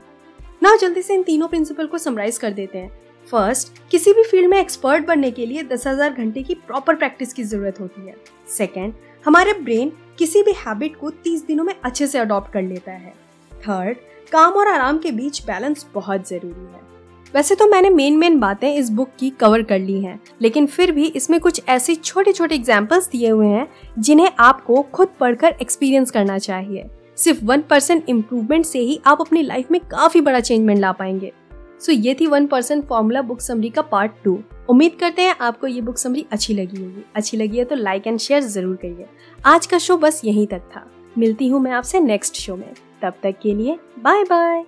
ना, 0.63 0.75
जल्दी 0.75 1.01
से 1.01 1.13
इन 1.13 1.23
तीनों 1.23 1.47
प्रिंसिपल 1.47 1.87
को 1.87 1.97
समराइज 1.97 2.37
कर 2.37 2.51
देते 2.51 2.77
हैं। 2.77 2.91
फ़र्स्ट 3.27 3.81
किसी 3.91 4.13
भी 4.13 4.23
फ़ील्ड 4.23 4.49
में 4.49 4.57
एक्सपर्ट 4.59 5.05
बनने 5.05 5.31
के 5.31 5.45
लिए 5.45 5.63
दस 5.65 5.87
हज़ार 5.87 6.13
घंटे 6.13 6.43
की 6.43 6.53
प्रॉपर 6.57 6.95
प्रैक्टिस 6.95 7.33
की 7.33 7.43
ज़रूरत 7.43 7.79
होती 7.79 8.07
है। 8.07 8.15
सेकेंड 8.47 8.93
हमारे 9.25 9.53
ब्रेन 9.53 9.91
किसी 10.17 10.41
भी 10.43 10.51
हैबिट 10.57 10.95
को 10.95 11.09
तीस 11.23 11.45
दिनों 11.47 11.63
में 11.63 11.73
अच्छे 11.75 12.07
से 12.07 12.19
अडॉप्ट 12.19 12.51
कर 12.53 12.61
लेता 12.61 12.91
है। 12.91 13.13
थर्ड 13.51 13.97
काम 14.31 14.53
और 14.53 14.67
आराम 14.67 14.97
के 14.97 15.11
बीच 15.11 15.41
बैलेंस 15.45 15.85
बहुत 15.93 16.27
ज़रूरी 16.29 16.65
है। 16.65 16.85
वैसे 17.33 17.55
तो 17.55 17.65
मैंने 17.67 17.89
मेन 17.89 18.17
मेन 18.17 18.39
बातें 18.39 18.73
इस 18.73 18.89
बुक 18.89 19.09
की 19.19 19.29
कवर 19.31 19.63
कर 19.63 19.79
ली 19.79 19.99
हैं, 20.01 20.19
लेकिन 20.41 20.67
फिर 20.67 20.91
भी 20.91 21.05
इसमें 21.07 21.39
कुछ 21.39 21.61
ऐसे 21.69 21.95
छोटे 21.95 22.33
छोटे 22.33 22.55
एग्जाम्पल्स 22.55 23.09
दिए 23.09 23.29
हुए 23.29 23.47
हैं, 23.47 23.67
जिन्हें 23.99 24.29
आपको 24.39 24.81
खुद 24.83 25.09
पढ़कर 25.19 25.55
एक्सपीरियंस 25.61 26.11
करना 26.11 26.37
चाहिए। 26.37 26.89
सिर्फ़ 27.17 27.43
वन 27.45 27.61
परसेंट 27.61 28.09
इम्प्रूवमेंट 28.09 28.65
से 28.65 28.79
ही 28.79 28.99
आप 29.05 29.21
अपनी 29.21 29.41
लाइफ 29.41 29.71
में 29.71 29.79
काफ़ी 29.81 30.21
बड़ा 30.21 30.39
चेंजमेंट 30.39 30.79
ला 30.79 30.91
पाएँगे। 30.91 31.31
सो 31.81 31.91
so, 31.91 32.05
ये 32.05 32.13
थी 32.19 32.27
one 32.27 32.47
percent 32.47 32.85
formula 32.87 33.21
book 33.21 33.41
summary 33.41 33.69
का 33.69 33.81
पार्ट 33.81 34.11
टू 34.23 34.39
उम्मीद 34.69 34.95
करते 34.99 35.21
हैं 35.21 35.35
आपको 35.41 35.67
ये 35.67 35.81
बुक 35.81 35.97
समरी 35.97 36.25
अच्छी 36.31 36.53
लगी 36.53 36.83
होगी। 36.83 37.03
अच्छी 37.15 37.37
लगी 37.37 37.57
है 37.57 37.65
तो 37.65 37.75
लाइक 37.75 38.07
एंड 38.07 38.19
शेयर 38.19 38.41
ज़रूर 38.43 38.75
करिए। 38.75 39.05
आज 39.45 39.65
का 39.65 39.77
शो 39.77 39.97
बस 39.97 40.21
यहीं 40.25 40.47
तक 40.47 40.69
था। 40.75 40.87
मिलती 41.17 41.47
हूँ 41.47 41.61
मैं 41.61 41.71
आपसे 41.71 41.99
नेक्स्ट 41.99 42.35
शो 42.35 42.55
में। 42.55 42.73
तब 43.01 43.13
तक 43.23 43.39
के 43.41 43.53
लिए 43.55 43.77
बाय 43.99 44.23
बाय 44.23 44.65